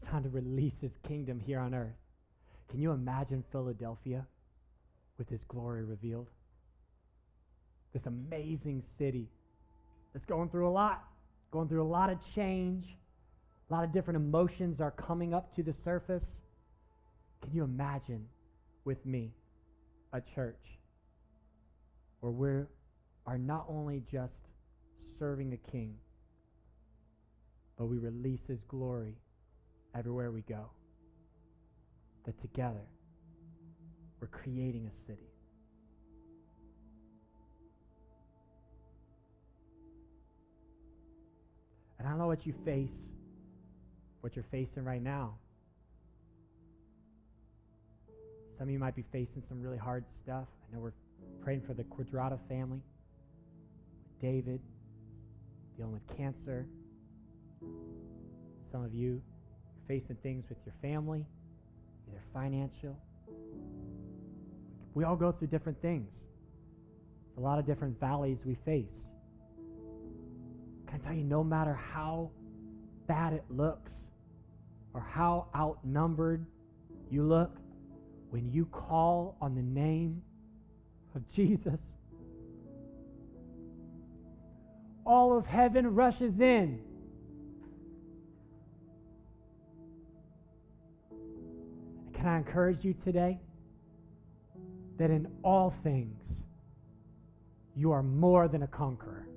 It's 0.00 0.10
time 0.10 0.22
to 0.24 0.28
release 0.28 0.78
his 0.80 0.92
kingdom 1.08 1.40
here 1.40 1.58
on 1.58 1.74
earth. 1.74 1.96
Can 2.68 2.80
you 2.80 2.92
imagine 2.92 3.44
Philadelphia 3.50 4.26
with 5.18 5.28
his 5.28 5.42
glory 5.48 5.84
revealed? 5.84 6.28
This 7.92 8.06
amazing 8.06 8.82
city 8.98 9.28
that's 10.12 10.26
going 10.26 10.50
through 10.50 10.68
a 10.68 10.70
lot, 10.70 11.04
going 11.50 11.68
through 11.68 11.82
a 11.82 11.88
lot 11.88 12.10
of 12.10 12.18
change. 12.34 12.84
A 13.70 13.72
lot 13.72 13.84
of 13.84 13.92
different 13.92 14.16
emotions 14.16 14.80
are 14.80 14.90
coming 14.90 15.32
up 15.32 15.54
to 15.56 15.62
the 15.62 15.72
surface. 15.72 16.40
Can 17.42 17.54
you 17.54 17.64
imagine 17.64 18.26
with 18.84 19.04
me 19.06 19.32
a 20.12 20.20
church 20.20 20.78
where 22.20 22.32
we 22.32 22.66
are 23.26 23.38
not 23.38 23.66
only 23.68 24.02
just 24.10 24.34
serving 25.18 25.52
a 25.52 25.70
king, 25.70 25.94
but 27.78 27.86
we 27.86 27.98
release 27.98 28.40
his 28.46 28.60
glory 28.68 29.14
everywhere 29.96 30.30
we 30.30 30.42
go? 30.42 30.70
That 32.24 32.40
together 32.40 32.86
we're 34.20 34.28
creating 34.28 34.90
a 34.92 35.06
city. 35.06 35.30
And 41.98 42.06
I 42.06 42.10
don't 42.10 42.18
know 42.18 42.26
what 42.26 42.46
you 42.46 42.54
face 42.64 43.16
what 44.26 44.34
you're 44.34 44.44
facing 44.50 44.82
right 44.82 45.00
now. 45.00 45.34
Some 48.58 48.66
of 48.66 48.72
you 48.72 48.78
might 48.80 48.96
be 48.96 49.04
facing 49.12 49.40
some 49.48 49.62
really 49.62 49.76
hard 49.76 50.04
stuff. 50.20 50.48
I 50.68 50.74
know 50.74 50.80
we're 50.80 50.94
praying 51.44 51.60
for 51.60 51.74
the 51.74 51.84
Quadrata 51.84 52.36
family, 52.48 52.80
David, 54.20 54.60
dealing 55.76 55.92
with 55.92 56.02
cancer. 56.16 56.66
Some 58.72 58.84
of 58.84 58.92
you 58.92 59.22
facing 59.88 60.16
things 60.22 60.44
with 60.48 60.58
your 60.64 60.74
family, 60.82 61.24
either 62.08 62.22
financial. 62.32 62.96
We 64.94 65.04
all 65.04 65.16
go 65.16 65.32
through 65.32 65.48
different 65.48 65.80
things. 65.82 66.12
There's 66.14 67.38
a 67.38 67.40
lot 67.40 67.58
of 67.58 67.66
different 67.66 67.98
valleys 68.00 68.38
we 68.44 68.56
face. 68.64 69.08
Can 70.86 71.00
I 71.00 71.04
tell 71.04 71.14
you, 71.14 71.24
no 71.24 71.44
matter 71.44 71.74
how 71.74 72.30
bad 73.06 73.32
it 73.32 73.44
looks, 73.50 73.92
or 74.94 75.00
how 75.00 75.48
outnumbered 75.54 76.46
you 77.10 77.22
look, 77.22 77.56
when 78.30 78.50
you 78.50 78.64
call 78.66 79.36
on 79.40 79.54
the 79.54 79.62
name 79.62 80.22
of 81.14 81.22
Jesus, 81.32 81.78
all 85.04 85.36
of 85.36 85.46
heaven 85.46 85.94
rushes 85.94 86.40
in. 86.40 86.80
Can 92.26 92.34
I 92.34 92.38
encourage 92.38 92.84
you 92.84 92.92
today 93.04 93.38
that 94.98 95.10
in 95.10 95.28
all 95.44 95.72
things 95.84 96.20
you 97.76 97.92
are 97.92 98.02
more 98.02 98.48
than 98.48 98.64
a 98.64 98.66
conqueror? 98.66 99.28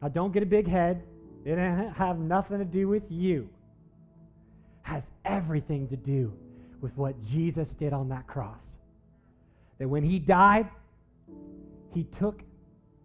Now, 0.00 0.06
don't 0.06 0.32
get 0.32 0.44
a 0.44 0.46
big 0.46 0.68
head. 0.68 1.02
It 1.44 1.48
didn't 1.48 1.94
have 1.96 2.20
nothing 2.20 2.60
to 2.60 2.64
do 2.64 2.86
with 2.86 3.02
you. 3.10 3.48
Has 4.82 5.02
everything 5.24 5.88
to 5.88 5.96
do 5.96 6.32
with 6.80 6.96
what 6.96 7.20
Jesus 7.20 7.68
did 7.70 7.92
on 7.92 8.08
that 8.10 8.28
cross. 8.28 8.62
That 9.80 9.88
when 9.88 10.04
he 10.04 10.20
died, 10.20 10.68
he 11.92 12.04
took 12.04 12.40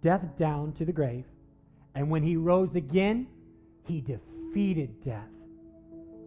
death 0.04 0.22
down 0.38 0.74
to 0.74 0.86
the 0.86 0.94
grave, 0.94 1.26
and 1.96 2.12
when 2.12 2.22
he 2.22 2.38
rose 2.38 2.76
again, 2.76 3.26
he 3.88 4.00
defeated 4.00 5.04
death, 5.04 5.26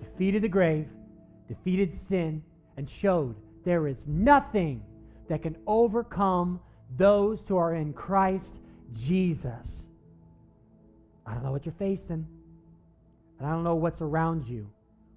defeated 0.01 0.43
the 0.43 0.49
grave, 0.49 0.89
defeated 1.49 1.97
sin, 1.97 2.43
and 2.77 2.89
showed 2.89 3.37
there 3.65 3.87
is 3.87 4.03
nothing 4.07 4.83
that 5.29 5.43
can 5.43 5.57
overcome 5.67 6.61
those 6.97 7.43
who 7.47 7.57
are 7.57 7.75
in 7.75 7.93
Christ 7.93 8.49
Jesus. 8.95 9.85
I 11.27 11.35
don't 11.35 11.45
know 11.45 11.53
what 11.53 11.65
you're 11.65 11.75
facing. 11.79 12.27
And 13.39 13.49
I 13.49 13.53
don't 13.53 13.65
know 13.65 13.77
what's 13.77 14.01
around 14.01 14.47
you, 14.47 14.69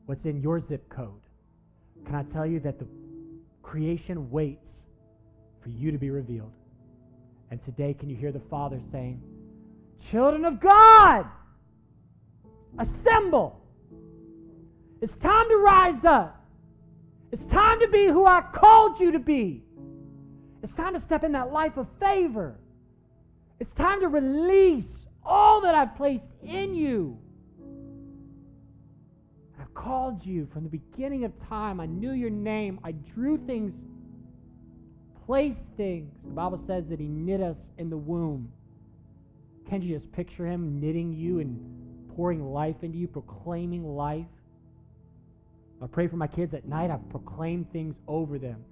what's 0.06 0.26
in 0.26 0.42
your 0.42 0.60
zip 0.60 0.88
code. 0.90 1.20
Can 2.06 2.16
I 2.16 2.24
tell 2.24 2.46
you 2.46 2.60
that 2.62 2.80
the 2.80 2.88
creation 3.62 4.30
waits 4.30 4.70
for 5.62 5.70
you 5.70 5.92
to 5.92 5.98
be 5.98 6.10
revealed? 6.10 6.54
And 7.52 7.64
today, 7.64 7.94
can 7.94 8.10
you 8.10 8.16
hear 8.16 8.32
the 8.32 8.40
Father 8.40 8.80
saying, 8.92 9.22
Children 10.10 10.46
of 10.46 10.60
God, 10.60 11.26
assemble. 12.80 13.63
It's 15.04 15.18
time 15.18 15.50
to 15.50 15.58
rise 15.58 16.06
up. 16.06 16.46
It's 17.34 17.44
time 17.48 17.82
to 17.82 17.90
be 17.90 18.06
who 18.06 18.26
I 18.26 18.40
called 18.40 19.02
you 19.02 19.12
to 19.12 19.20
be. 19.20 19.62
It's 20.62 20.72
time 20.72 20.94
to 20.94 21.00
step 21.02 21.26
in 21.26 21.34
that 21.34 21.52
life 21.52 21.76
of 21.76 21.90
favor. 22.00 22.56
It's 23.60 23.72
time 23.72 24.00
to 24.00 24.08
release 24.08 25.06
all 25.26 25.60
that 25.60 25.76
I've 25.76 25.98
placed 25.98 26.30
in 26.42 26.74
you. 26.74 27.20
I've 29.60 29.74
called 29.74 30.26
you 30.26 30.48
from 30.54 30.64
the 30.64 30.70
beginning 30.70 31.26
of 31.26 31.34
time. 31.50 31.82
I 31.82 31.86
knew 31.86 32.14
your 32.14 32.30
name. 32.30 32.80
I 32.82 32.94
drew 32.94 33.38
things 33.46 33.74
placed 35.26 35.66
things. 35.76 36.14
The 36.24 36.32
Bible 36.32 36.64
says 36.66 36.86
that 36.88 37.02
He 37.02 37.08
knit 37.08 37.42
us 37.42 37.58
in 37.78 37.90
the 37.90 37.98
womb. 37.98 38.50
Can't 39.70 39.84
you 39.84 39.98
just 39.98 40.10
picture 40.14 40.48
Him 40.48 40.80
knitting 40.80 41.12
you 41.12 41.40
and 41.40 41.60
pouring 42.16 42.54
life 42.54 42.78
into 42.84 42.98
you, 42.98 43.10
proclaiming 43.10 43.84
life? 43.84 44.28
I 45.82 45.88
pray 45.88 46.08
for 46.08 46.16
my 46.16 46.28
kids 46.28 46.54
at 46.54 46.68
night. 46.68 46.92
I 46.92 46.98
proclaim 47.10 47.66
things 47.66 47.96
over 48.08 48.38
them. 48.38 48.64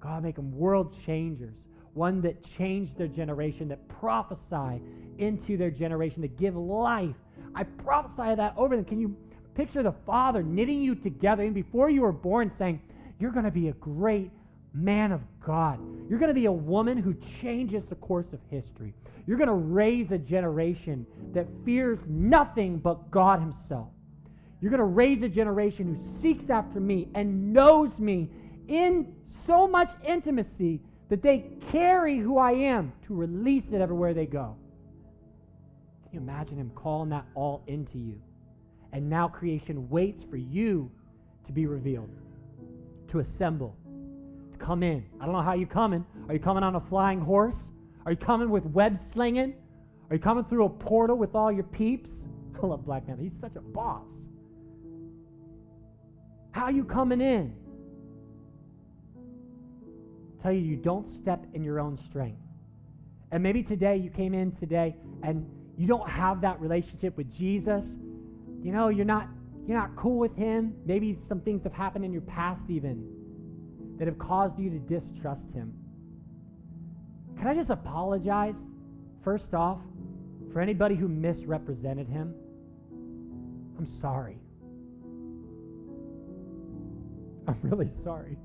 God, 0.00 0.22
make 0.22 0.36
them 0.36 0.56
world 0.56 0.94
changers. 1.04 1.54
One 1.94 2.22
that 2.22 2.42
changed 2.56 2.96
their 2.96 3.08
generation, 3.08 3.68
that 3.68 3.86
prophesy 3.88 4.80
into 5.18 5.56
their 5.56 5.70
generation, 5.70 6.22
that 6.22 6.38
give 6.38 6.56
life. 6.56 7.14
I 7.54 7.64
prophesy 7.64 8.34
that 8.34 8.54
over 8.56 8.76
them. 8.76 8.84
Can 8.84 8.98
you 8.98 9.14
picture 9.54 9.82
the 9.82 9.92
Father 10.06 10.42
knitting 10.42 10.80
you 10.80 10.94
together 10.94 11.42
and 11.42 11.54
before 11.54 11.90
you 11.90 12.02
were 12.02 12.12
born 12.12 12.50
saying, 12.58 12.80
You're 13.18 13.30
going 13.30 13.44
to 13.44 13.50
be 13.50 13.68
a 13.68 13.74
great 13.74 14.30
man 14.74 15.12
of 15.12 15.20
God. 15.44 15.78
You're 16.08 16.18
going 16.18 16.30
to 16.30 16.34
be 16.34 16.46
a 16.46 16.52
woman 16.52 16.96
who 16.96 17.14
changes 17.40 17.84
the 17.88 17.94
course 17.96 18.32
of 18.32 18.40
history. 18.50 18.94
You're 19.26 19.36
going 19.36 19.48
to 19.48 19.54
raise 19.54 20.10
a 20.10 20.18
generation 20.18 21.06
that 21.32 21.46
fears 21.64 21.98
nothing 22.06 22.78
but 22.78 23.10
God 23.10 23.40
Himself. 23.40 23.88
You're 24.62 24.70
going 24.70 24.78
to 24.78 24.84
raise 24.84 25.24
a 25.24 25.28
generation 25.28 25.92
who 25.92 26.20
seeks 26.20 26.48
after 26.48 26.78
me 26.78 27.08
and 27.16 27.52
knows 27.52 27.98
me 27.98 28.30
in 28.68 29.12
so 29.44 29.66
much 29.66 29.90
intimacy 30.06 30.80
that 31.08 31.20
they 31.20 31.50
carry 31.72 32.18
who 32.18 32.38
I 32.38 32.52
am 32.52 32.92
to 33.08 33.14
release 33.14 33.72
it 33.72 33.80
everywhere 33.80 34.14
they 34.14 34.24
go. 34.24 34.56
Can 36.04 36.14
you 36.14 36.20
imagine 36.20 36.58
Him 36.58 36.70
calling 36.76 37.10
that 37.10 37.26
all 37.34 37.64
into 37.66 37.98
you? 37.98 38.22
And 38.92 39.10
now 39.10 39.26
creation 39.26 39.88
waits 39.90 40.22
for 40.30 40.36
you 40.36 40.88
to 41.46 41.52
be 41.52 41.66
revealed, 41.66 42.10
to 43.08 43.18
assemble, 43.18 43.76
to 44.52 44.58
come 44.58 44.84
in. 44.84 45.04
I 45.20 45.24
don't 45.24 45.34
know 45.34 45.42
how 45.42 45.54
you're 45.54 45.66
coming. 45.66 46.06
Are 46.28 46.34
you 46.34 46.40
coming 46.40 46.62
on 46.62 46.76
a 46.76 46.80
flying 46.80 47.20
horse? 47.20 47.72
Are 48.06 48.12
you 48.12 48.18
coming 48.18 48.48
with 48.48 48.64
web 48.66 49.00
slinging? 49.12 49.54
Are 50.08 50.14
you 50.14 50.22
coming 50.22 50.44
through 50.44 50.66
a 50.66 50.70
portal 50.70 51.16
with 51.16 51.34
all 51.34 51.50
your 51.50 51.64
peeps? 51.64 52.10
I 52.62 52.64
love 52.64 52.84
Black 52.84 53.06
Panther. 53.06 53.22
He's 53.22 53.40
such 53.40 53.56
a 53.56 53.60
boss. 53.60 54.06
How 56.52 56.68
you 56.68 56.84
coming 56.84 57.20
in? 57.20 57.54
I 60.38 60.42
tell 60.42 60.52
you, 60.52 60.60
you 60.60 60.76
don't 60.76 61.10
step 61.10 61.44
in 61.54 61.64
your 61.64 61.80
own 61.80 61.98
strength. 61.98 62.40
And 63.30 63.42
maybe 63.42 63.62
today 63.62 63.96
you 63.96 64.10
came 64.10 64.34
in 64.34 64.52
today 64.52 64.94
and 65.22 65.46
you 65.78 65.86
don't 65.86 66.08
have 66.08 66.42
that 66.42 66.60
relationship 66.60 67.16
with 67.16 67.34
Jesus. 67.34 67.86
You 68.62 68.72
know, 68.72 68.88
you're 68.88 69.06
not 69.06 69.28
you're 69.66 69.78
not 69.78 69.96
cool 69.96 70.18
with 70.18 70.36
him. 70.36 70.74
Maybe 70.84 71.16
some 71.28 71.40
things 71.40 71.62
have 71.62 71.72
happened 71.72 72.04
in 72.04 72.12
your 72.12 72.22
past 72.22 72.62
even 72.68 73.06
that 73.98 74.06
have 74.06 74.18
caused 74.18 74.58
you 74.58 74.68
to 74.70 74.78
distrust 74.78 75.50
him. 75.54 75.72
Can 77.38 77.46
I 77.46 77.54
just 77.54 77.70
apologize 77.70 78.56
first 79.24 79.54
off 79.54 79.78
for 80.52 80.60
anybody 80.60 80.96
who 80.96 81.08
misrepresented 81.08 82.08
him? 82.08 82.34
I'm 83.78 83.86
sorry. 83.86 84.41
I'm 87.48 87.58
really 87.62 87.90
sorry. 88.02 88.36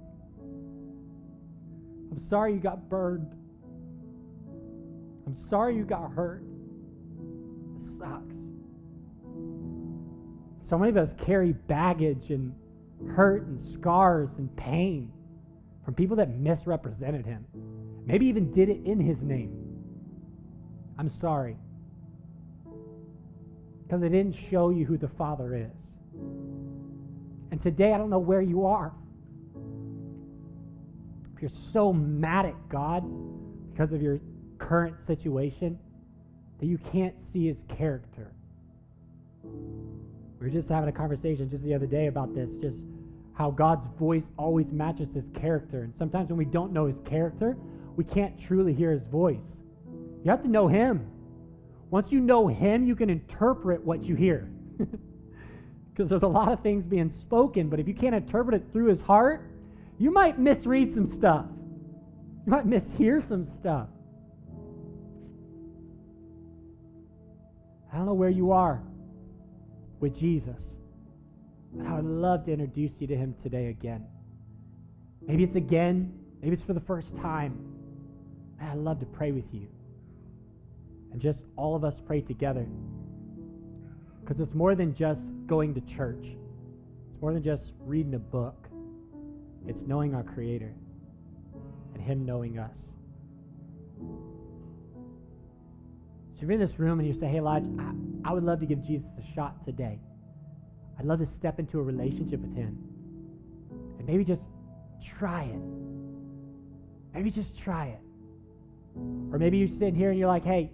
I'm 2.11 2.19
sorry 2.29 2.53
you 2.53 2.59
got 2.59 2.89
burned. 2.89 3.33
I'm 5.25 5.35
sorry 5.49 5.75
you 5.75 5.83
got 5.83 6.11
hurt. 6.11 6.43
It 7.75 7.99
sucks. 7.99 8.35
So 10.69 10.77
many 10.77 10.89
of 10.89 10.97
us 10.97 11.13
carry 11.25 11.53
baggage 11.53 12.29
and 12.29 12.53
hurt 13.09 13.45
and 13.47 13.59
scars 13.59 14.29
and 14.37 14.55
pain 14.55 15.11
from 15.85 15.93
people 15.93 16.15
that 16.17 16.29
misrepresented 16.37 17.25
him. 17.25 17.45
Maybe 18.05 18.25
even 18.25 18.51
did 18.51 18.69
it 18.69 18.81
in 18.85 18.99
his 18.99 19.21
name. 19.21 19.53
I'm 20.97 21.09
sorry. 21.09 21.55
Because 23.83 24.01
they 24.01 24.09
didn't 24.09 24.35
show 24.49 24.69
you 24.69 24.85
who 24.85 24.97
the 24.97 25.07
Father 25.07 25.55
is. 25.55 25.96
And 27.57 27.63
today, 27.63 27.91
I 27.91 27.97
don't 27.97 28.11
know 28.11 28.19
where 28.19 28.43
you 28.43 28.67
are. 28.67 28.93
If 31.35 31.41
you're 31.41 31.49
so 31.49 31.91
mad 31.91 32.45
at 32.45 32.69
God 32.69 33.03
because 33.71 33.91
of 33.93 33.99
your 33.99 34.19
current 34.59 35.01
situation 35.01 35.79
that 36.59 36.67
you 36.67 36.77
can't 36.77 37.19
see 37.19 37.47
his 37.47 37.63
character. 37.67 38.31
We 39.43 39.49
were 40.39 40.49
just 40.49 40.69
having 40.69 40.87
a 40.87 40.91
conversation 40.91 41.49
just 41.49 41.63
the 41.63 41.73
other 41.73 41.87
day 41.87 42.05
about 42.05 42.35
this, 42.35 42.51
just 42.61 42.77
how 43.33 43.49
God's 43.49 43.87
voice 43.97 44.25
always 44.37 44.71
matches 44.71 45.15
his 45.15 45.25
character. 45.33 45.81
And 45.81 45.97
sometimes 45.97 46.29
when 46.29 46.37
we 46.37 46.45
don't 46.45 46.71
know 46.71 46.85
his 46.85 46.99
character, 47.09 47.57
we 47.95 48.03
can't 48.03 48.39
truly 48.39 48.75
hear 48.75 48.91
his 48.91 49.01
voice. 49.05 49.41
You 50.23 50.29
have 50.29 50.43
to 50.43 50.47
know 50.47 50.67
him. 50.67 51.09
Once 51.89 52.11
you 52.11 52.19
know 52.19 52.47
him, 52.49 52.85
you 52.85 52.95
can 52.95 53.09
interpret 53.09 53.83
what 53.83 54.03
you 54.03 54.13
hear. 54.13 54.47
Because 55.97 56.11
there's 56.11 56.21
a 56.21 56.27
lot 56.27 56.51
of 56.51 56.59
things 56.59 56.85
being 56.85 57.09
spoken, 57.09 57.69
but 57.69 57.79
if 57.79 57.87
you 57.87 57.95
can't 57.95 58.13
interpret 58.13 58.61
it 58.61 58.67
through 58.71 58.85
his 58.85 59.01
heart, 59.01 59.41
you 59.97 60.11
might 60.11 60.37
misread 60.37 60.93
some 60.93 61.07
stuff. 61.07 61.47
You 62.45 62.51
might 62.51 62.67
mishear 62.67 63.27
some 63.27 63.47
stuff. 63.47 63.87
I 67.91 67.97
don't 67.97 68.05
know 68.05 68.13
where 68.13 68.29
you 68.29 68.51
are 68.51 68.83
with 69.99 70.15
Jesus, 70.15 70.77
but 71.73 71.87
I 71.87 71.95
would 71.95 72.05
love 72.05 72.45
to 72.45 72.51
introduce 72.51 72.91
you 72.99 73.07
to 73.07 73.15
him 73.15 73.33
today 73.41 73.69
again. 73.69 74.05
Maybe 75.25 75.43
it's 75.43 75.55
again, 75.55 76.13
maybe 76.43 76.53
it's 76.53 76.61
for 76.61 76.73
the 76.73 76.79
first 76.79 77.15
time. 77.17 77.57
I'd 78.61 78.77
love 78.77 78.99
to 78.99 79.07
pray 79.07 79.31
with 79.31 79.51
you. 79.51 79.67
And 81.11 81.19
just 81.19 81.39
all 81.55 81.75
of 81.75 81.83
us 81.83 81.95
pray 82.05 82.21
together. 82.21 82.67
Because 84.27 84.41
it's 84.41 84.53
more 84.53 84.75
than 84.75 84.93
just 84.93 85.21
going 85.45 85.73
to 85.73 85.79
church, 85.81 86.35
it's 87.07 87.21
more 87.21 87.31
than 87.31 87.41
just 87.41 87.71
reading 87.85 88.13
a 88.15 88.19
book. 88.19 88.67
It's 89.65 89.81
knowing 89.83 90.13
our 90.13 90.23
Creator 90.23 90.73
and 91.93 92.03
Him 92.03 92.25
knowing 92.25 92.59
us. 92.59 92.75
So 96.33 96.35
if 96.35 96.41
you're 96.41 96.51
in 96.51 96.59
this 96.59 96.77
room 96.77 96.99
and 96.99 97.07
you 97.07 97.13
say, 97.13 97.27
hey, 97.27 97.37
Elijah, 97.37 97.69
I, 97.79 98.29
I 98.29 98.33
would 98.33 98.43
love 98.43 98.59
to 98.59 98.65
give 98.65 98.85
Jesus 98.85 99.07
a 99.17 99.33
shot 99.33 99.63
today. 99.63 99.97
I'd 100.99 101.05
love 101.05 101.19
to 101.19 101.25
step 101.25 101.57
into 101.57 101.79
a 101.79 101.83
relationship 101.83 102.41
with 102.41 102.53
Him. 102.53 102.77
And 103.97 104.05
maybe 104.05 104.25
just 104.25 104.43
try 105.01 105.43
it. 105.43 105.61
Maybe 107.13 107.31
just 107.31 107.57
try 107.57 107.87
it. 107.87 108.01
Or 109.31 109.39
maybe 109.39 109.57
you're 109.57 109.69
sitting 109.69 109.95
here 109.95 110.09
and 110.09 110.19
you're 110.19 110.27
like, 110.27 110.43
hey, 110.43 110.71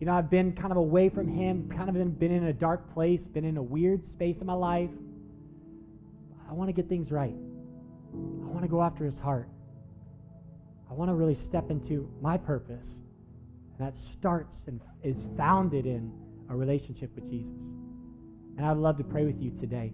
you 0.00 0.06
know, 0.06 0.14
I've 0.14 0.30
been 0.30 0.52
kind 0.52 0.70
of 0.70 0.76
away 0.76 1.08
from 1.08 1.28
Him, 1.28 1.70
kind 1.74 1.88
of 1.88 2.18
been, 2.18 2.32
in 2.32 2.44
a 2.44 2.52
dark 2.52 2.92
place, 2.92 3.22
been 3.22 3.44
in 3.44 3.56
a 3.56 3.62
weird 3.62 4.04
space 4.04 4.38
in 4.40 4.46
my 4.46 4.54
life. 4.54 4.90
I 6.48 6.52
want 6.52 6.68
to 6.68 6.72
get 6.72 6.88
things 6.88 7.10
right. 7.10 7.34
I 8.12 8.46
want 8.46 8.62
to 8.62 8.68
go 8.68 8.82
after 8.82 9.04
His 9.04 9.18
heart. 9.18 9.48
I 10.90 10.94
want 10.94 11.10
to 11.10 11.14
really 11.14 11.34
step 11.34 11.70
into 11.70 12.08
my 12.20 12.36
purpose. 12.36 13.00
And 13.78 13.86
that 13.86 13.96
starts 13.96 14.64
and 14.66 14.80
is 15.02 15.24
founded 15.36 15.86
in 15.86 16.12
a 16.50 16.56
relationship 16.56 17.14
with 17.14 17.28
Jesus. 17.28 17.64
And 18.56 18.66
I'd 18.66 18.76
love 18.76 18.98
to 18.98 19.04
pray 19.04 19.24
with 19.24 19.40
you 19.40 19.50
today. 19.58 19.92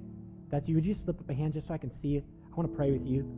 That's 0.50 0.68
you. 0.68 0.74
Would 0.74 0.84
you 0.84 0.92
just 0.92 1.04
slip 1.04 1.20
up 1.20 1.30
a 1.30 1.34
hand 1.34 1.52
just 1.52 1.68
so 1.68 1.74
I 1.74 1.78
can 1.78 1.90
see 1.90 2.16
it? 2.16 2.24
I 2.52 2.56
want 2.56 2.70
to 2.70 2.76
pray 2.76 2.90
with 2.90 3.06
you. 3.06 3.30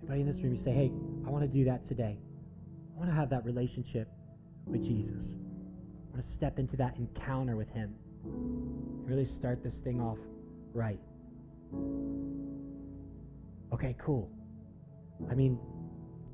Anybody 0.00 0.20
in 0.22 0.26
this 0.26 0.42
room, 0.42 0.54
you 0.54 0.60
say, 0.60 0.72
hey, 0.72 0.90
I 1.26 1.30
want 1.30 1.44
to 1.44 1.48
do 1.48 1.64
that 1.66 1.86
today. 1.88 2.16
I 2.94 2.98
want 2.98 3.10
to 3.10 3.14
have 3.14 3.28
that 3.30 3.44
relationship 3.44 4.08
with 4.66 4.84
Jesus. 4.84 5.24
I 5.26 6.12
want 6.12 6.24
to 6.24 6.30
step 6.30 6.58
into 6.58 6.76
that 6.76 6.96
encounter 6.96 7.56
with 7.56 7.70
Him. 7.70 7.94
Really 9.04 9.24
start 9.24 9.62
this 9.62 9.76
thing 9.76 10.00
off 10.00 10.18
right. 10.72 10.98
Okay, 13.72 13.94
cool. 13.98 14.30
I 15.30 15.34
mean, 15.34 15.58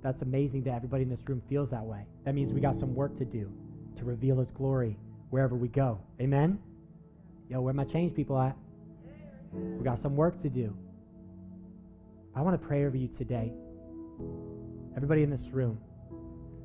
that's 0.03 0.23
amazing 0.23 0.65
that 0.65 0.75
everybody 0.75 1.03
in 1.03 1.09
this 1.09 1.21
room 1.29 1.43
feels 1.49 1.71
that 1.71 1.85
way. 1.85 2.07
That 2.25 2.35
means 2.35 2.53
we 2.53 2.61
got 2.61 2.79
some 2.79 2.95
work 2.95 3.17
to 3.19 3.25
do 3.25 3.53
to 3.97 4.05
reveal 4.05 4.39
His 4.39 4.51
glory 4.51 4.97
wherever 5.31 5.55
we 5.55 5.69
go. 5.69 6.01
Amen? 6.21 6.59
Yo, 7.49 7.61
where 7.61 7.75
my 7.75 7.85
change 7.85 8.15
people 8.15 8.39
at? 8.39 8.57
We 9.53 9.85
got 9.85 10.01
some 10.01 10.17
work 10.17 10.43
to 10.43 10.49
do. 10.49 10.75
I 12.35 12.41
want 12.41 12.61
to 12.61 12.67
pray 12.67 12.87
over 12.87 12.97
you 12.97 13.09
today. 13.19 13.53
Everybody 14.97 15.23
in 15.23 15.31
this 15.31 15.49
room 15.49 15.79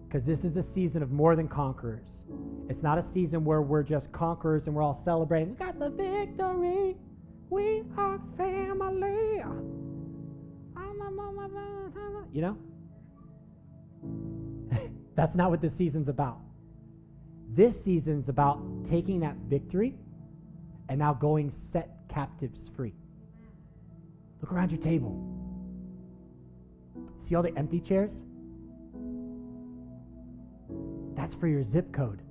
because 0.07 0.25
this 0.25 0.43
is 0.43 0.55
a 0.55 0.63
season 0.63 1.03
of 1.03 1.11
more 1.11 1.35
than 1.35 1.47
conquerors. 1.47 2.05
It's 2.69 2.81
not 2.81 2.97
a 2.97 3.03
season 3.03 3.43
where 3.43 3.61
we're 3.61 3.83
just 3.83 4.11
conquerors 4.11 4.67
and 4.67 4.75
we're 4.75 4.81
all 4.81 4.99
celebrating. 5.03 5.49
We 5.49 5.55
got 5.55 5.79
the 5.79 5.89
victory. 5.89 6.95
We 7.49 7.83
are 7.97 8.19
family. 8.37 9.43
You 12.33 12.41
know? 12.41 12.57
That's 15.15 15.35
not 15.35 15.49
what 15.49 15.61
this 15.61 15.75
season's 15.75 16.07
about. 16.07 16.39
This 17.49 17.81
season's 17.83 18.29
about 18.29 18.61
taking 18.89 19.19
that 19.21 19.35
victory 19.47 19.95
and 20.89 20.99
now 20.99 21.13
going 21.13 21.51
set 21.71 21.89
captives 22.09 22.69
free. 22.75 22.93
Look 24.41 24.51
around 24.51 24.71
your 24.71 24.81
table. 24.81 25.17
See 27.27 27.35
all 27.35 27.43
the 27.43 27.57
empty 27.57 27.79
chairs? 27.79 28.13
That's 31.17 31.33
for 31.33 31.47
your 31.47 31.63
zip 31.63 31.91
code. 31.91 32.21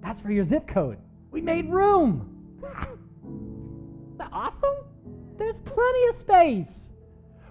That's 0.00 0.20
for 0.20 0.30
your 0.30 0.44
zip 0.44 0.68
code. 0.68 0.98
We 1.32 1.40
made 1.40 1.68
room. 1.68 2.56
Isn't 4.14 4.20
awesome? 4.32 4.76
There's 5.36 5.56
plenty 5.64 6.08
of 6.08 6.16
space. 6.16 6.80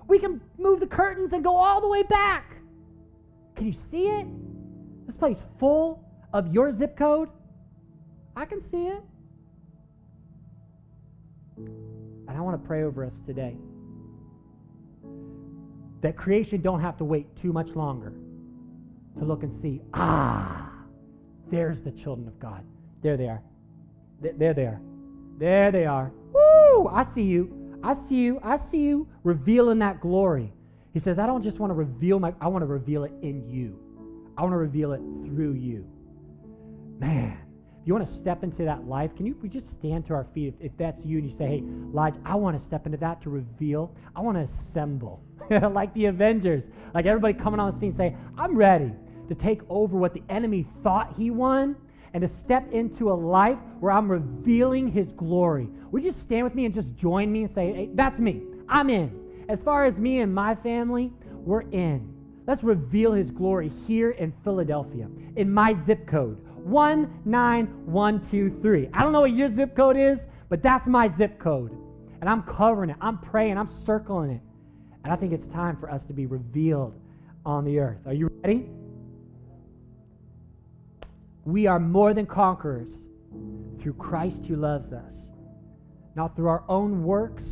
We 0.07 0.17
can 0.17 0.39
move 0.57 0.79
the 0.79 0.87
curtains 0.87 1.33
and 1.33 1.43
go 1.43 1.55
all 1.55 1.81
the 1.81 1.89
way 1.89 2.03
back. 2.03 2.55
Can 3.57 3.67
you 3.67 3.73
see 3.73 4.07
it? 4.07 4.25
This 5.07 5.15
place 5.17 5.43
full 5.59 6.03
of 6.31 6.53
your 6.53 6.73
zip 6.73 6.97
code? 6.97 7.29
I 8.37 8.45
can 8.45 8.61
see 8.61 8.87
it. 8.87 9.03
And 11.57 12.29
I 12.29 12.39
want 12.39 12.61
to 12.61 12.65
pray 12.65 12.83
over 12.83 13.03
us 13.03 13.13
today 13.25 13.57
that 16.01 16.15
creation 16.15 16.61
don't 16.61 16.81
have 16.81 16.97
to 16.97 17.03
wait 17.03 17.35
too 17.35 17.51
much 17.51 17.69
longer 17.69 18.13
to 19.17 19.25
look 19.25 19.43
and 19.43 19.53
see, 19.53 19.81
ah, 19.93 20.71
there's 21.49 21.81
the 21.81 21.91
children 21.91 22.27
of 22.27 22.39
God. 22.39 22.63
There 23.01 23.17
they 23.17 23.27
are. 23.27 23.41
There 24.21 24.53
they 24.53 24.65
are. 24.65 24.81
There 25.37 25.71
they 25.71 25.85
are. 25.85 26.11
Woo! 26.33 26.87
I 26.87 27.03
see 27.03 27.23
you. 27.23 27.79
I 27.83 27.93
see 27.93 28.15
you. 28.15 28.39
I 28.43 28.57
see 28.57 28.79
you 28.79 29.07
revealing 29.23 29.79
that 29.79 30.01
glory. 30.01 30.53
He 30.93 30.99
says, 30.99 31.19
I 31.19 31.25
don't 31.25 31.43
just 31.43 31.59
want 31.59 31.71
to 31.71 31.75
reveal 31.75 32.19
my, 32.19 32.33
I 32.41 32.47
want 32.47 32.61
to 32.63 32.65
reveal 32.65 33.03
it 33.03 33.13
in 33.21 33.49
you. 33.49 33.79
I 34.37 34.41
want 34.41 34.53
to 34.53 34.57
reveal 34.57 34.93
it 34.93 35.01
through 35.25 35.53
you. 35.53 35.87
Man, 36.99 37.37
you 37.89 37.95
want 37.95 38.07
to 38.07 38.13
step 38.13 38.43
into 38.43 38.63
that 38.65 38.87
life, 38.87 39.15
can 39.15 39.25
you 39.25 39.35
we 39.41 39.49
just 39.49 39.67
stand 39.67 40.05
to 40.05 40.13
our 40.13 40.27
feet 40.35 40.53
if, 40.53 40.71
if 40.71 40.77
that's 40.77 41.03
you 41.03 41.17
and 41.17 41.27
you 41.27 41.35
say, 41.35 41.47
hey, 41.47 41.63
Elijah, 41.91 42.19
I 42.23 42.35
want 42.35 42.55
to 42.55 42.63
step 42.63 42.85
into 42.85 42.99
that 42.99 43.19
to 43.23 43.31
reveal. 43.31 43.95
I 44.15 44.21
want 44.21 44.37
to 44.37 44.43
assemble 44.43 45.23
like 45.49 45.91
the 45.95 46.05
Avengers. 46.05 46.65
Like 46.93 47.07
everybody 47.07 47.33
coming 47.33 47.59
on 47.59 47.73
the 47.73 47.79
scene 47.79 47.95
say, 47.95 48.15
I'm 48.37 48.55
ready 48.55 48.91
to 49.27 49.33
take 49.33 49.61
over 49.69 49.97
what 49.97 50.13
the 50.13 50.21
enemy 50.29 50.67
thought 50.83 51.15
he 51.17 51.31
won 51.31 51.75
and 52.13 52.21
to 52.21 52.27
step 52.27 52.71
into 52.71 53.11
a 53.11 53.13
life 53.13 53.57
where 53.79 53.91
I'm 53.91 54.07
revealing 54.07 54.91
his 54.91 55.11
glory. 55.11 55.67
Would 55.89 56.03
you 56.03 56.11
stand 56.11 56.43
with 56.43 56.53
me 56.53 56.65
and 56.65 56.73
just 56.75 56.93
join 56.95 57.31
me 57.31 57.45
and 57.45 57.51
say, 57.51 57.73
hey, 57.73 57.89
that's 57.95 58.19
me. 58.19 58.43
I'm 58.67 58.91
in. 58.91 59.19
As 59.49 59.59
far 59.61 59.85
as 59.85 59.97
me 59.97 60.19
and 60.19 60.31
my 60.31 60.53
family, 60.53 61.11
we're 61.31 61.61
in. 61.71 62.13
Let's 62.45 62.63
reveal 62.63 63.13
his 63.13 63.31
glory 63.31 63.71
here 63.87 64.11
in 64.11 64.31
Philadelphia, 64.43 65.07
in 65.35 65.51
my 65.51 65.75
zip 65.85 66.07
code 66.07 66.43
19123. 66.69 68.89
I 68.93 69.01
don't 69.01 69.11
know 69.11 69.21
what 69.21 69.33
your 69.33 69.51
zip 69.53 69.75
code 69.75 69.97
is, 69.97 70.19
but 70.49 70.61
that's 70.61 70.87
my 70.87 71.09
zip 71.09 71.39
code. 71.39 71.71
And 72.21 72.29
I'm 72.29 72.43
covering 72.43 72.89
it, 72.89 72.97
I'm 73.01 73.17
praying, 73.17 73.57
I'm 73.57 73.71
circling 73.85 74.31
it. 74.31 74.41
And 75.03 75.13
I 75.13 75.15
think 75.15 75.33
it's 75.33 75.47
time 75.47 75.77
for 75.77 75.89
us 75.89 76.05
to 76.05 76.13
be 76.13 76.25
revealed 76.25 76.93
on 77.45 77.65
the 77.65 77.79
earth. 77.79 78.05
Are 78.05 78.13
you 78.13 78.29
ready? 78.43 78.69
We 81.45 81.67
are 81.67 81.79
more 81.79 82.13
than 82.13 82.25
conquerors 82.25 82.93
through 83.79 83.93
Christ 83.93 84.45
who 84.45 84.55
loves 84.55 84.91
us. 84.91 85.29
Not 86.15 86.35
through 86.35 86.49
our 86.49 86.63
own 86.67 87.03
works. 87.03 87.45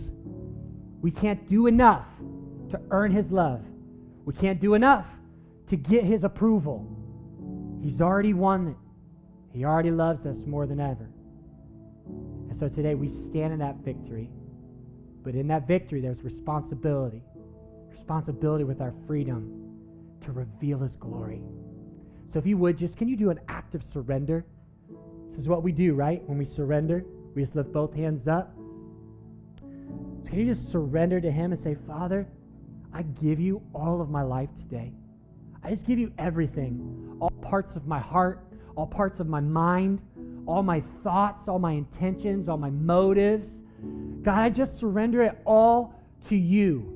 We 1.02 1.12
can't 1.12 1.48
do 1.48 1.68
enough 1.68 2.06
to 2.72 2.82
earn 2.92 3.12
his 3.12 3.32
love. 3.32 3.62
We 4.26 4.34
can't 4.34 4.60
do 4.60 4.74
enough 4.74 5.06
to 5.68 5.78
get 5.78 6.04
his 6.04 6.24
approval. 6.24 6.86
He's 7.82 8.02
already 8.02 8.34
won 8.34 8.70
it. 8.70 8.76
He 9.58 9.65
already 9.65 9.89
loves 9.89 10.28
us 10.28 10.38
more 10.46 10.67
than 10.67 10.80
ever. 10.80 11.10
And 12.06 12.56
so 12.56 12.70
today 12.70 12.93
we 12.93 13.10
stand 13.10 13.54
in 13.54 13.58
that 13.58 13.78
victory. 13.78 14.30
But 15.24 15.34
in 15.34 15.48
that 15.48 15.67
victory, 15.67 16.00
there's 16.00 16.24
responsibility. 16.24 17.24
Responsibility 17.89 18.65
with 18.65 18.82
our 18.82 18.93
freedom 19.08 19.74
to 20.22 20.32
reveal 20.32 20.78
his 20.78 20.96
glory. 20.96 21.41
So 22.32 22.38
if 22.38 22.46
you 22.46 22.56
would, 22.60 22.78
just 22.78 22.98
can 22.98 23.08
you 23.08 23.15
do 23.17 23.32
an 23.32 23.39
act 23.48 23.74
of 23.74 23.82
surrender? 23.84 24.46
This 25.32 25.39
is 25.39 25.48
what 25.48 25.63
we 25.63 25.72
do, 25.72 25.96
right? 25.96 26.22
When 26.30 26.38
we 26.38 26.46
surrender, 26.46 27.04
we 27.34 27.41
just 27.41 27.56
lift 27.56 27.74
both 27.74 27.96
hands 27.96 28.28
up. 28.28 28.54
So 29.60 30.30
can 30.30 30.38
you 30.38 30.54
just 30.54 30.72
surrender 30.72 31.20
to 31.20 31.32
him 31.32 31.52
and 31.52 31.63
say, 31.63 31.76
Father, 31.88 32.28
I 32.93 33.02
give 33.02 33.39
you 33.39 33.63
all 33.74 34.02
of 34.02 34.12
my 34.12 34.22
life 34.22 34.50
today. 34.60 34.93
I 35.63 35.72
just 35.72 35.88
give 35.88 35.98
you 35.98 36.13
everything, 36.20 37.17
all 37.20 37.32
parts 37.32 37.76
of 37.76 37.88
my 37.88 38.00
heart, 38.00 38.47
all 38.78 38.86
parts 38.86 39.20
of 39.20 39.28
my 39.28 39.40
mind, 39.40 40.00
all 40.46 40.62
my 40.62 40.82
thoughts, 41.04 41.48
all 41.48 41.58
my 41.58 41.72
intentions, 41.72 42.48
all 42.48 42.58
my 42.58 42.70
motives. 42.70 43.50
God, 44.22 44.38
I 44.38 44.50
just 44.50 44.78
surrender 44.78 45.24
it 45.24 45.42
all 45.46 45.96
to 46.30 46.36
you. 46.36 46.94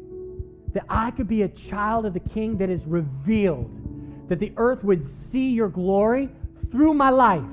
That 0.74 0.86
I 0.88 1.10
could 1.12 1.28
be 1.28 1.42
a 1.42 1.50
child 1.50 2.06
of 2.06 2.14
the 2.14 2.20
King 2.20 2.56
that 2.60 2.70
is 2.70 2.86
revealed, 2.86 3.70
that 4.30 4.40
the 4.40 4.54
earth 4.58 4.84
would 4.84 5.04
see 5.04 5.50
your 5.50 5.70
glory 5.70 6.30
through 6.72 6.94
my 6.94 7.10
life. 7.10 7.44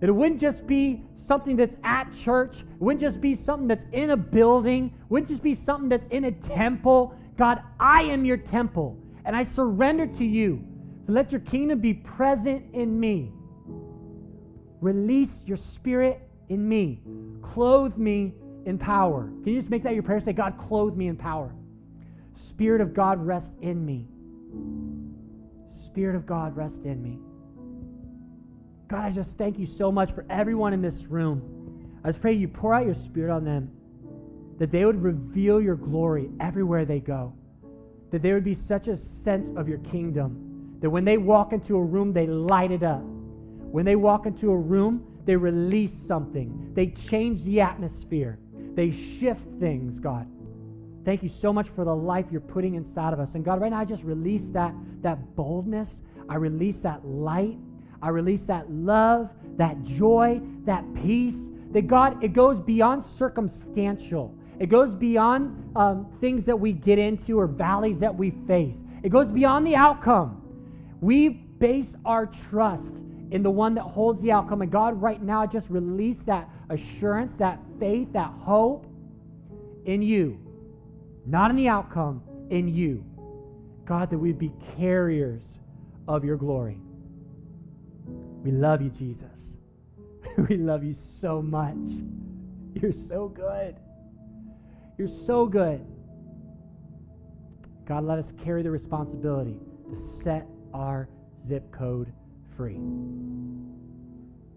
That 0.00 0.10
it 0.10 0.12
wouldn't 0.12 0.40
just 0.40 0.66
be 0.66 1.02
something 1.16 1.56
that's 1.56 1.76
at 1.82 2.12
church, 2.12 2.58
it 2.58 2.80
wouldn't 2.80 3.00
just 3.00 3.22
be 3.22 3.34
something 3.34 3.66
that's 3.66 3.86
in 3.92 4.10
a 4.10 4.16
building, 4.16 4.86
it 4.94 5.10
wouldn't 5.10 5.30
just 5.30 5.42
be 5.42 5.54
something 5.54 5.88
that's 5.88 6.06
in 6.10 6.24
a 6.24 6.30
temple. 6.30 7.14
God, 7.38 7.62
I 7.80 8.02
am 8.02 8.24
your 8.26 8.36
temple, 8.36 8.98
and 9.24 9.34
I 9.34 9.44
surrender 9.44 10.06
to 10.06 10.24
you. 10.24 10.62
To 11.06 11.12
let 11.12 11.32
your 11.32 11.40
kingdom 11.40 11.78
be 11.78 11.94
present 11.94 12.64
in 12.74 13.00
me. 13.00 13.32
Release 14.80 15.42
your 15.46 15.56
spirit 15.56 16.20
in 16.48 16.68
me. 16.68 17.00
Clothe 17.42 17.96
me 17.96 18.34
in 18.66 18.78
power. 18.78 19.24
Can 19.42 19.52
you 19.52 19.58
just 19.58 19.70
make 19.70 19.82
that 19.84 19.94
your 19.94 20.02
prayer? 20.02 20.20
Say, 20.20 20.32
God, 20.32 20.58
clothe 20.68 20.96
me 20.96 21.08
in 21.08 21.16
power. 21.16 21.54
Spirit 22.48 22.80
of 22.80 22.94
God, 22.94 23.24
rest 23.24 23.54
in 23.62 23.84
me. 23.84 24.06
Spirit 25.86 26.16
of 26.16 26.26
God, 26.26 26.56
rest 26.56 26.78
in 26.84 27.02
me. 27.02 27.18
God, 28.88 29.04
I 29.04 29.10
just 29.10 29.36
thank 29.36 29.58
you 29.58 29.66
so 29.66 29.90
much 29.90 30.12
for 30.12 30.24
everyone 30.30 30.72
in 30.72 30.82
this 30.82 31.04
room. 31.04 31.90
I 32.04 32.08
just 32.08 32.20
pray 32.20 32.34
you 32.34 32.48
pour 32.48 32.74
out 32.74 32.86
your 32.86 32.94
spirit 32.94 33.32
on 33.32 33.44
them, 33.44 33.70
that 34.58 34.70
they 34.70 34.84
would 34.84 35.02
reveal 35.02 35.60
your 35.60 35.74
glory 35.74 36.30
everywhere 36.38 36.84
they 36.84 37.00
go, 37.00 37.32
that 38.10 38.22
there 38.22 38.34
would 38.34 38.44
be 38.44 38.54
such 38.54 38.86
a 38.86 38.96
sense 38.96 39.48
of 39.56 39.68
your 39.68 39.78
kingdom, 39.78 40.76
that 40.80 40.90
when 40.90 41.04
they 41.04 41.18
walk 41.18 41.52
into 41.52 41.76
a 41.76 41.82
room, 41.82 42.12
they 42.12 42.26
light 42.26 42.70
it 42.70 42.82
up 42.82 43.02
when 43.70 43.84
they 43.84 43.96
walk 43.96 44.26
into 44.26 44.50
a 44.50 44.56
room, 44.56 45.04
they 45.24 45.36
release 45.36 45.92
something. 46.06 46.70
They 46.74 46.88
change 46.88 47.42
the 47.44 47.60
atmosphere. 47.60 48.38
They 48.74 48.90
shift 48.90 49.42
things, 49.58 49.98
God. 49.98 50.28
Thank 51.04 51.22
you 51.22 51.28
so 51.28 51.52
much 51.52 51.68
for 51.68 51.84
the 51.84 51.94
life 51.94 52.26
you're 52.30 52.40
putting 52.40 52.74
inside 52.74 53.12
of 53.12 53.20
us. 53.20 53.34
And 53.34 53.44
God, 53.44 53.60
right 53.60 53.70
now 53.70 53.80
I 53.80 53.84
just 53.84 54.02
release 54.02 54.48
that, 54.50 54.74
that 55.02 55.36
boldness. 55.36 56.02
I 56.28 56.36
release 56.36 56.78
that 56.78 57.06
light. 57.06 57.58
I 58.02 58.08
release 58.08 58.42
that 58.42 58.70
love, 58.70 59.30
that 59.56 59.82
joy, 59.84 60.40
that 60.64 60.84
peace. 60.94 61.38
That 61.70 61.86
God, 61.86 62.22
it 62.22 62.32
goes 62.32 62.60
beyond 62.60 63.04
circumstantial. 63.04 64.34
It 64.58 64.68
goes 64.68 64.94
beyond 64.94 65.76
um, 65.76 66.06
things 66.20 66.44
that 66.46 66.58
we 66.58 66.72
get 66.72 66.98
into 66.98 67.38
or 67.38 67.46
valleys 67.46 67.98
that 68.00 68.14
we 68.14 68.30
face. 68.46 68.82
It 69.02 69.10
goes 69.10 69.28
beyond 69.28 69.66
the 69.66 69.76
outcome. 69.76 70.42
We 71.00 71.28
base 71.28 71.94
our 72.04 72.26
trust 72.26 72.94
in 73.30 73.42
the 73.42 73.50
one 73.50 73.74
that 73.74 73.82
holds 73.82 74.20
the 74.22 74.32
outcome. 74.32 74.62
And 74.62 74.70
God, 74.70 75.00
right 75.00 75.22
now, 75.22 75.46
just 75.46 75.68
release 75.68 76.18
that 76.20 76.48
assurance, 76.70 77.36
that 77.38 77.60
faith, 77.78 78.12
that 78.12 78.30
hope 78.40 78.86
in 79.84 80.02
you. 80.02 80.38
Not 81.24 81.50
in 81.50 81.56
the 81.56 81.68
outcome, 81.68 82.22
in 82.50 82.68
you. 82.68 83.04
God, 83.84 84.10
that 84.10 84.18
we'd 84.18 84.38
be 84.38 84.52
carriers 84.76 85.42
of 86.08 86.24
your 86.24 86.36
glory. 86.36 86.78
We 88.42 88.52
love 88.52 88.80
you, 88.80 88.90
Jesus. 88.90 89.26
we 90.48 90.56
love 90.56 90.84
you 90.84 90.94
so 91.20 91.42
much. 91.42 91.76
You're 92.74 92.92
so 92.92 93.28
good. 93.28 93.76
You're 94.98 95.08
so 95.08 95.46
good. 95.46 95.84
God, 97.86 98.04
let 98.04 98.18
us 98.18 98.32
carry 98.44 98.62
the 98.62 98.70
responsibility 98.70 99.58
to 99.90 100.22
set 100.22 100.46
our 100.74 101.08
zip 101.48 101.70
code 101.72 102.12
free 102.56 102.80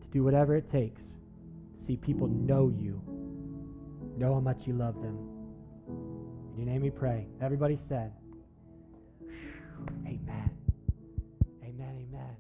to 0.02 0.08
do 0.12 0.24
whatever 0.24 0.56
it 0.56 0.72
takes 0.72 1.02
to 1.02 1.86
see 1.86 1.98
people 1.98 2.28
know 2.28 2.74
you, 2.80 3.02
know 4.18 4.34
how 4.34 4.40
much 4.40 4.62
you 4.66 4.74
love 4.74 4.96
them. 5.02 5.18
In 5.88 6.58
your 6.58 6.66
name 6.66 6.82
we 6.82 6.90
pray. 6.90 7.28
Everybody 7.42 7.78
said, 7.88 8.14
Amen. 10.06 10.50
Amen. 11.64 12.08
Amen. 12.12 12.36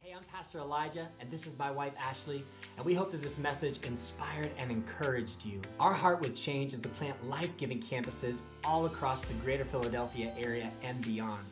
Hey, 0.00 0.12
I'm 0.14 0.24
Pastor 0.24 0.58
Elijah, 0.58 1.08
and 1.18 1.30
this 1.30 1.46
is 1.46 1.58
my 1.58 1.70
wife 1.70 1.92
Ashley, 1.98 2.44
and 2.76 2.84
we 2.84 2.94
hope 2.94 3.10
that 3.12 3.22
this 3.22 3.38
message 3.38 3.78
inspired 3.86 4.50
and 4.58 4.70
encouraged 4.70 5.44
you. 5.46 5.60
Our 5.78 5.94
heart 5.94 6.20
with 6.20 6.34
change 6.34 6.74
is 6.74 6.80
to 6.80 6.88
plant 6.90 7.26
life 7.26 7.56
giving 7.56 7.80
campuses 7.80 8.40
all 8.64 8.84
across 8.86 9.22
the 9.24 9.34
greater 9.34 9.64
Philadelphia 9.64 10.32
area 10.38 10.70
and 10.82 11.00
beyond. 11.02 11.44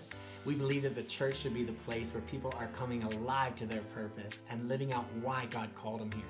We 0.48 0.54
believe 0.54 0.84
that 0.84 0.94
the 0.94 1.02
church 1.02 1.36
should 1.36 1.52
be 1.52 1.62
the 1.62 1.74
place 1.74 2.14
where 2.14 2.22
people 2.22 2.54
are 2.58 2.68
coming 2.68 3.02
alive 3.02 3.54
to 3.56 3.66
their 3.66 3.82
purpose 3.94 4.44
and 4.48 4.66
living 4.66 4.94
out 4.94 5.04
why 5.20 5.46
God 5.50 5.68
called 5.74 6.00
them 6.00 6.10
here. 6.10 6.24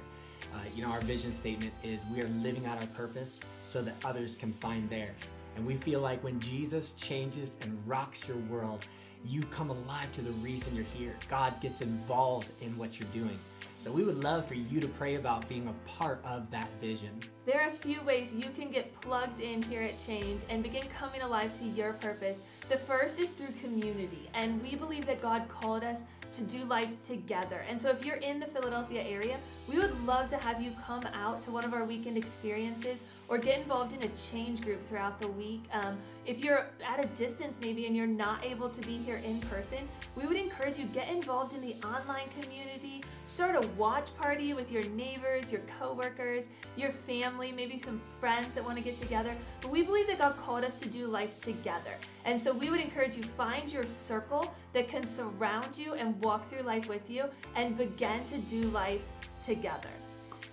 Uh, 0.52 0.58
you 0.74 0.82
know, 0.82 0.90
our 0.90 1.00
vision 1.02 1.32
statement 1.32 1.72
is 1.84 2.00
we 2.12 2.20
are 2.20 2.28
living 2.42 2.66
out 2.66 2.80
our 2.80 2.86
purpose 2.88 3.38
so 3.62 3.80
that 3.80 3.94
others 4.04 4.34
can 4.34 4.52
find 4.54 4.90
theirs. 4.90 5.30
And 5.54 5.64
we 5.64 5.76
feel 5.76 6.00
like 6.00 6.24
when 6.24 6.40
Jesus 6.40 6.94
changes 6.94 7.58
and 7.62 7.80
rocks 7.86 8.26
your 8.26 8.38
world, 8.48 8.88
you 9.24 9.42
come 9.42 9.70
alive 9.70 10.12
to 10.14 10.22
the 10.22 10.32
reason 10.32 10.74
you're 10.74 10.84
here. 10.96 11.14
God 11.30 11.60
gets 11.60 11.80
involved 11.80 12.48
in 12.60 12.76
what 12.76 12.98
you're 12.98 13.08
doing. 13.10 13.38
So 13.78 13.92
we 13.92 14.02
would 14.02 14.24
love 14.24 14.46
for 14.46 14.54
you 14.54 14.80
to 14.80 14.88
pray 14.88 15.14
about 15.14 15.48
being 15.48 15.68
a 15.68 15.88
part 15.88 16.20
of 16.24 16.50
that 16.50 16.68
vision. 16.80 17.10
There 17.46 17.60
are 17.60 17.68
a 17.68 17.72
few 17.72 18.00
ways 18.02 18.34
you 18.34 18.50
can 18.56 18.72
get 18.72 19.00
plugged 19.00 19.40
in 19.40 19.62
here 19.62 19.82
at 19.82 20.04
Change 20.04 20.42
and 20.48 20.62
begin 20.62 20.82
coming 20.98 21.22
alive 21.22 21.56
to 21.58 21.64
your 21.64 21.92
purpose. 21.94 22.38
The 22.68 22.76
first 22.76 23.18
is 23.18 23.32
through 23.32 23.54
community, 23.62 24.28
and 24.34 24.62
we 24.62 24.74
believe 24.74 25.06
that 25.06 25.22
God 25.22 25.48
called 25.48 25.82
us 25.82 26.02
to 26.34 26.42
do 26.42 26.64
life 26.64 26.90
together. 27.06 27.64
And 27.66 27.80
so 27.80 27.88
if 27.88 28.04
you're 28.04 28.16
in 28.16 28.38
the 28.38 28.46
Philadelphia 28.46 29.02
area, 29.02 29.38
we 29.66 29.78
would 29.78 29.98
love 30.04 30.28
to 30.28 30.36
have 30.36 30.60
you 30.60 30.72
come 30.86 31.06
out 31.14 31.42
to 31.44 31.50
one 31.50 31.64
of 31.64 31.72
our 31.72 31.84
weekend 31.84 32.18
experiences 32.18 33.02
or 33.28 33.38
get 33.38 33.58
involved 33.58 33.94
in 33.94 34.02
a 34.02 34.08
change 34.16 34.60
group 34.60 34.86
throughout 34.86 35.18
the 35.18 35.28
week. 35.28 35.62
Um, 35.72 35.96
if 36.26 36.44
you're 36.44 36.66
at 36.86 37.02
a 37.02 37.08
distance 37.16 37.56
maybe 37.62 37.86
and 37.86 37.96
you're 37.96 38.06
not 38.06 38.44
able 38.44 38.68
to 38.68 38.80
be 38.86 38.98
here 38.98 39.22
in 39.24 39.40
person, 39.40 39.88
we 40.14 40.26
would 40.26 40.36
encourage 40.36 40.78
you 40.78 40.84
get 40.86 41.08
involved 41.08 41.54
in 41.54 41.62
the 41.62 41.74
online 41.86 42.28
community. 42.38 42.97
Start 43.28 43.62
a 43.62 43.68
watch 43.76 44.08
party 44.16 44.54
with 44.54 44.72
your 44.72 44.82
neighbors, 44.84 45.52
your 45.52 45.60
coworkers, 45.78 46.44
your 46.76 46.92
family, 46.92 47.52
maybe 47.52 47.78
some 47.78 48.00
friends 48.20 48.48
that 48.54 48.64
want 48.64 48.78
to 48.78 48.82
get 48.82 48.98
together. 48.98 49.36
But 49.60 49.70
we 49.70 49.82
believe 49.82 50.06
that 50.06 50.18
God 50.18 50.34
called 50.38 50.64
us 50.64 50.80
to 50.80 50.88
do 50.88 51.06
life 51.06 51.44
together. 51.44 51.92
And 52.24 52.40
so 52.40 52.54
we 52.54 52.70
would 52.70 52.80
encourage 52.80 53.16
you 53.16 53.22
find 53.22 53.70
your 53.70 53.84
circle 53.84 54.54
that 54.72 54.88
can 54.88 55.04
surround 55.04 55.76
you 55.76 55.92
and 55.92 56.18
walk 56.22 56.50
through 56.50 56.62
life 56.62 56.88
with 56.88 57.10
you 57.10 57.26
and 57.54 57.76
begin 57.76 58.24
to 58.28 58.38
do 58.38 58.62
life 58.70 59.02
together. 59.44 59.90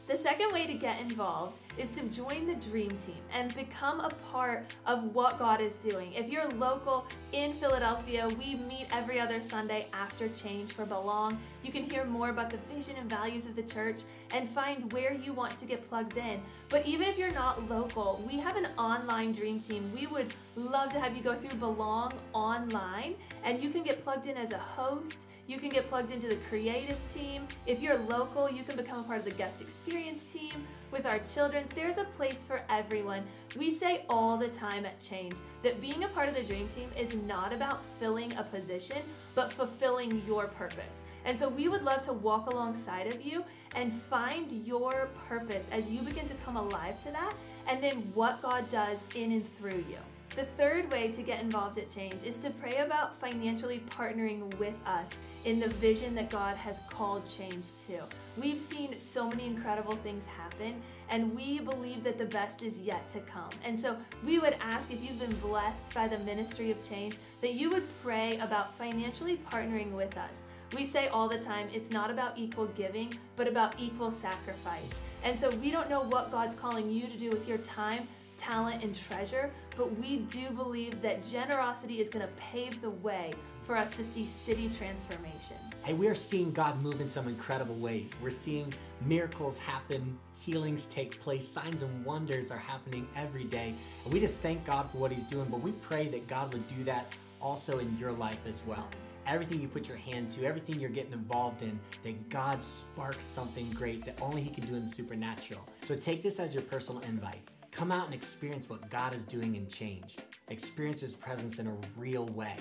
The 0.08 0.16
second 0.16 0.52
way 0.52 0.68
to 0.68 0.76
get 0.76 1.02
involved 1.02 1.60
is 1.80 1.90
to 1.90 2.04
join 2.04 2.46
the 2.46 2.54
dream 2.70 2.92
team 2.92 3.18
and 3.34 3.54
become 3.56 4.02
a 4.02 4.10
part 4.32 4.72
of 4.86 5.16
what 5.16 5.40
God 5.40 5.60
is 5.60 5.78
doing. 5.78 6.14
If 6.14 6.30
you're 6.30 6.48
local 6.52 7.08
in 7.32 7.54
Philadelphia, 7.54 8.28
we 8.38 8.54
meet 8.54 8.86
every 8.92 9.20
other 9.20 9.42
Sunday 9.42 9.88
after 9.94 10.30
Change 10.30 10.74
for 10.74 10.86
Belong. 10.86 11.40
You 11.64 11.72
can 11.72 11.90
hear 11.90 12.06
more 12.06 12.30
about 12.30 12.52
the 12.52 12.60
vision 12.72 12.98
and 12.98 13.10
values 13.10 13.48
of 13.48 13.56
the 13.56 13.64
church 13.64 14.02
and 14.32 14.48
find 14.48 14.94
where 14.94 15.12
you 15.12 15.34
want 15.34 15.58
to 15.58 15.66
get 15.66 15.90
plugged 15.90 16.18
in. 16.18 16.40
But 16.70 16.86
even 16.86 17.08
if 17.08 17.18
you're 17.18 17.34
not 17.34 17.68
local, 17.68 18.24
we 18.28 18.38
have 18.38 18.58
an 18.58 18.68
online 18.78 19.34
dream 19.34 19.60
team. 19.60 19.92
We 19.92 20.06
would 20.06 20.32
love 20.56 20.92
to 20.94 21.00
have 21.00 21.18
you 21.18 21.24
go 21.24 21.34
through 21.34 21.58
Belong 21.58 22.14
online 22.32 23.16
and 23.44 23.62
you 23.62 23.72
can 23.72 23.82
get 23.82 24.04
plugged 24.04 24.28
in 24.28 24.38
as 24.38 24.52
a 24.52 24.60
host. 24.60 25.26
You 25.48 25.60
can 25.60 25.70
get 25.70 25.88
plugged 25.90 26.12
into 26.12 26.28
the 26.28 26.38
creative 26.50 26.98
team. 27.14 27.48
If 27.68 27.80
you're 27.80 28.00
local, 28.00 28.50
you 28.50 28.64
can 28.64 28.76
become 28.76 29.02
a 29.02 29.04
part 29.04 29.20
of 29.20 29.26
the 29.26 29.32
guest 29.32 29.62
experience 29.62 30.24
team. 30.32 30.54
With 30.92 31.06
our 31.06 31.20
children's, 31.20 31.72
there's 31.76 31.98
a 31.98 32.04
place 32.04 32.48
for 32.48 32.62
everyone. 32.68 33.24
We 33.56 33.70
say 33.70 34.06
all 34.10 34.38
the 34.38 34.48
time 34.48 34.86
at 34.86 35.00
Change 35.02 35.36
that 35.62 35.80
being 35.80 36.04
a 36.04 36.08
part 36.08 36.30
of 36.30 36.36
the 36.36 36.42
dream 36.42 36.68
team 36.70 36.90
is 36.98 37.14
not 37.28 37.54
about 37.54 37.82
filling 38.00 38.36
a 38.38 38.44
position, 38.44 38.98
but 39.36 39.54
fulfilling 39.54 40.24
your 40.26 40.48
purpose. 40.48 41.04
And 41.26 41.38
so 41.38 41.48
we 41.48 41.68
would 41.68 41.84
love 41.84 42.04
to 42.06 42.14
walk 42.14 42.48
alongside 42.48 43.06
of 43.08 43.22
you 43.22 43.44
and 43.76 43.94
find 43.94 44.66
your 44.66 45.10
purpose 45.28 45.68
as 45.72 45.90
you 45.92 46.02
begin 46.02 46.28
to 46.28 46.36
come 46.46 46.58
alive 46.58 47.04
to 47.04 47.12
that, 47.12 47.34
and 47.68 47.84
then 47.84 47.98
what 48.16 48.42
God 48.42 48.68
does 48.70 49.00
in 49.14 49.32
and 49.32 49.58
through 49.58 49.84
you. 49.90 50.00
The 50.36 50.44
third 50.58 50.92
way 50.92 51.14
to 51.14 51.22
get 51.22 51.40
involved 51.40 51.78
at 51.78 51.90
Change 51.90 52.22
is 52.26 52.38
to 52.40 52.50
pray 52.50 52.76
about 52.80 53.18
financially 53.22 53.82
partnering 53.90 54.54
with 54.58 54.74
us 54.86 55.08
in 55.46 55.62
the 55.62 55.70
vision 55.70 56.14
that 56.16 56.30
God 56.30 56.58
has 56.58 56.82
called 56.90 57.24
Change 57.30 57.64
to. 57.88 58.02
We've 58.36 58.60
seen 58.60 59.00
so 59.00 59.30
many 59.30 59.46
incredible 59.46 59.94
things 59.94 60.26
happen, 60.26 60.82
and 61.10 61.34
we 61.34 61.60
believe 61.60 62.04
that 62.04 62.18
the 62.18 62.26
best 62.26 62.64
is 62.64 62.80
yet 62.80 63.08
to 63.12 63.22
come. 63.22 63.50
And 63.64 63.80
so 63.80 63.96
we 64.26 64.38
would 64.38 64.58
ask 64.60 64.92
if 64.92 65.02
you've 65.02 65.22
been 65.22 65.38
blessed 65.38 65.94
by 65.94 66.10
the 66.10 66.20
ministry 66.20 66.70
of 66.70 66.84
change 66.84 67.16
that 67.40 67.54
you 67.54 67.70
would 67.70 67.88
pray 68.04 68.36
about 68.40 68.78
financially 68.78 69.40
partnering 69.50 69.94
with 69.94 70.18
us. 70.18 70.42
We 70.76 70.86
say 70.86 71.08
all 71.08 71.30
the 71.30 71.40
time 71.40 71.70
it's 71.72 71.92
not 71.92 72.12
about 72.12 72.38
equal 72.38 72.66
giving, 72.66 73.18
but 73.38 73.48
about 73.48 73.80
equal 73.80 74.12
sacrifice. 74.12 75.00
And 75.24 75.40
so 75.40 75.50
we 75.52 75.72
don't 75.72 75.90
know 75.90 76.02
what 76.02 76.30
God's 76.30 76.56
calling 76.56 76.92
you 76.92 77.08
to 77.08 77.18
do 77.18 77.30
with 77.30 77.48
your 77.48 77.60
time 77.60 78.10
talent, 78.38 78.84
and 78.84 78.96
treasure, 78.96 79.52
but 79.78 79.98
we 80.00 80.18
do 80.18 80.50
believe 80.52 81.02
that 81.02 81.24
generosity 81.24 82.02
is 82.02 82.10
going 82.10 82.26
to 82.26 82.34
pave 82.34 82.82
the 82.82 82.90
way 82.90 83.32
for 83.64 83.76
us 83.76 83.96
to 83.98 84.04
see 84.04 84.26
city 84.26 84.70
transformation. 84.70 85.58
Hey, 85.84 85.94
we 85.94 86.08
are 86.08 86.16
seeing 86.16 86.52
God 86.52 86.82
move 86.82 87.02
in 87.02 87.10
some 87.10 87.28
incredible 87.28 87.76
ways. 87.76 88.12
We're 88.22 88.32
seeing 88.32 88.74
miracles 89.06 89.58
happen, 89.58 90.18
healings 90.40 90.86
take 90.88 91.20
place, 91.20 91.48
signs 91.48 91.82
and 91.82 92.06
wonders 92.06 92.52
are 92.52 92.58
happening 92.58 93.08
every 93.16 93.46
day. 93.46 93.74
And 94.04 94.14
we 94.14 94.20
just 94.20 94.40
thank 94.40 94.66
God 94.66 94.90
for 94.92 94.98
what 94.98 95.12
He's 95.12 95.24
doing, 95.24 95.48
but 95.50 95.62
we 95.62 95.72
pray 95.72 96.08
that 96.10 96.28
God 96.28 96.54
would 96.54 96.68
do 96.68 96.84
that 96.86 97.16
also 97.42 97.80
in 97.80 97.98
your 97.98 98.12
life 98.12 98.40
as 98.48 98.62
well. 98.66 98.88
Everything 99.28 99.60
you 99.60 99.68
put 99.68 99.88
your 99.88 99.98
hand 99.98 100.30
to, 100.32 100.46
everything 100.46 100.80
you're 100.80 100.92
getting 100.92 101.14
involved 101.14 101.64
in, 101.64 101.80
that 102.04 102.30
God 102.30 102.64
sparks 102.64 103.26
something 103.26 103.68
great 103.72 104.06
that 104.06 104.22
only 104.22 104.44
He 104.44 104.52
can 104.52 104.68
do 104.68 104.76
in 104.76 104.84
the 104.84 104.92
supernatural. 104.92 105.68
So 105.82 105.96
take 105.96 106.22
this 106.22 106.40
as 106.40 106.54
your 106.54 106.64
personal 106.64 107.02
invite. 107.02 107.42
Come 107.76 107.92
out 107.92 108.06
and 108.06 108.14
experience 108.14 108.70
what 108.70 108.90
God 108.90 109.14
is 109.14 109.26
doing 109.26 109.58
in 109.58 109.68
change. 109.68 110.16
Experience 110.48 111.02
His 111.02 111.14
presence 111.14 111.60
in 111.60 111.68
a 111.68 111.76
real 111.98 112.26
way. 112.28 112.56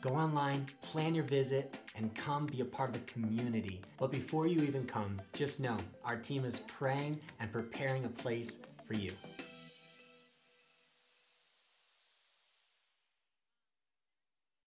Go 0.00 0.10
online, 0.10 0.66
plan 0.82 1.14
your 1.14 1.22
visit, 1.22 1.78
and 1.94 2.12
come 2.16 2.46
be 2.46 2.60
a 2.60 2.64
part 2.64 2.90
of 2.90 2.94
the 2.94 3.12
community. 3.12 3.80
But 3.96 4.10
before 4.10 4.48
you 4.48 4.60
even 4.64 4.86
come, 4.86 5.22
just 5.34 5.60
know 5.60 5.76
our 6.04 6.16
team 6.16 6.44
is 6.44 6.58
praying 6.66 7.20
and 7.38 7.52
preparing 7.52 8.06
a 8.06 8.08
place 8.08 8.58
for 8.88 8.94
you. 8.94 9.12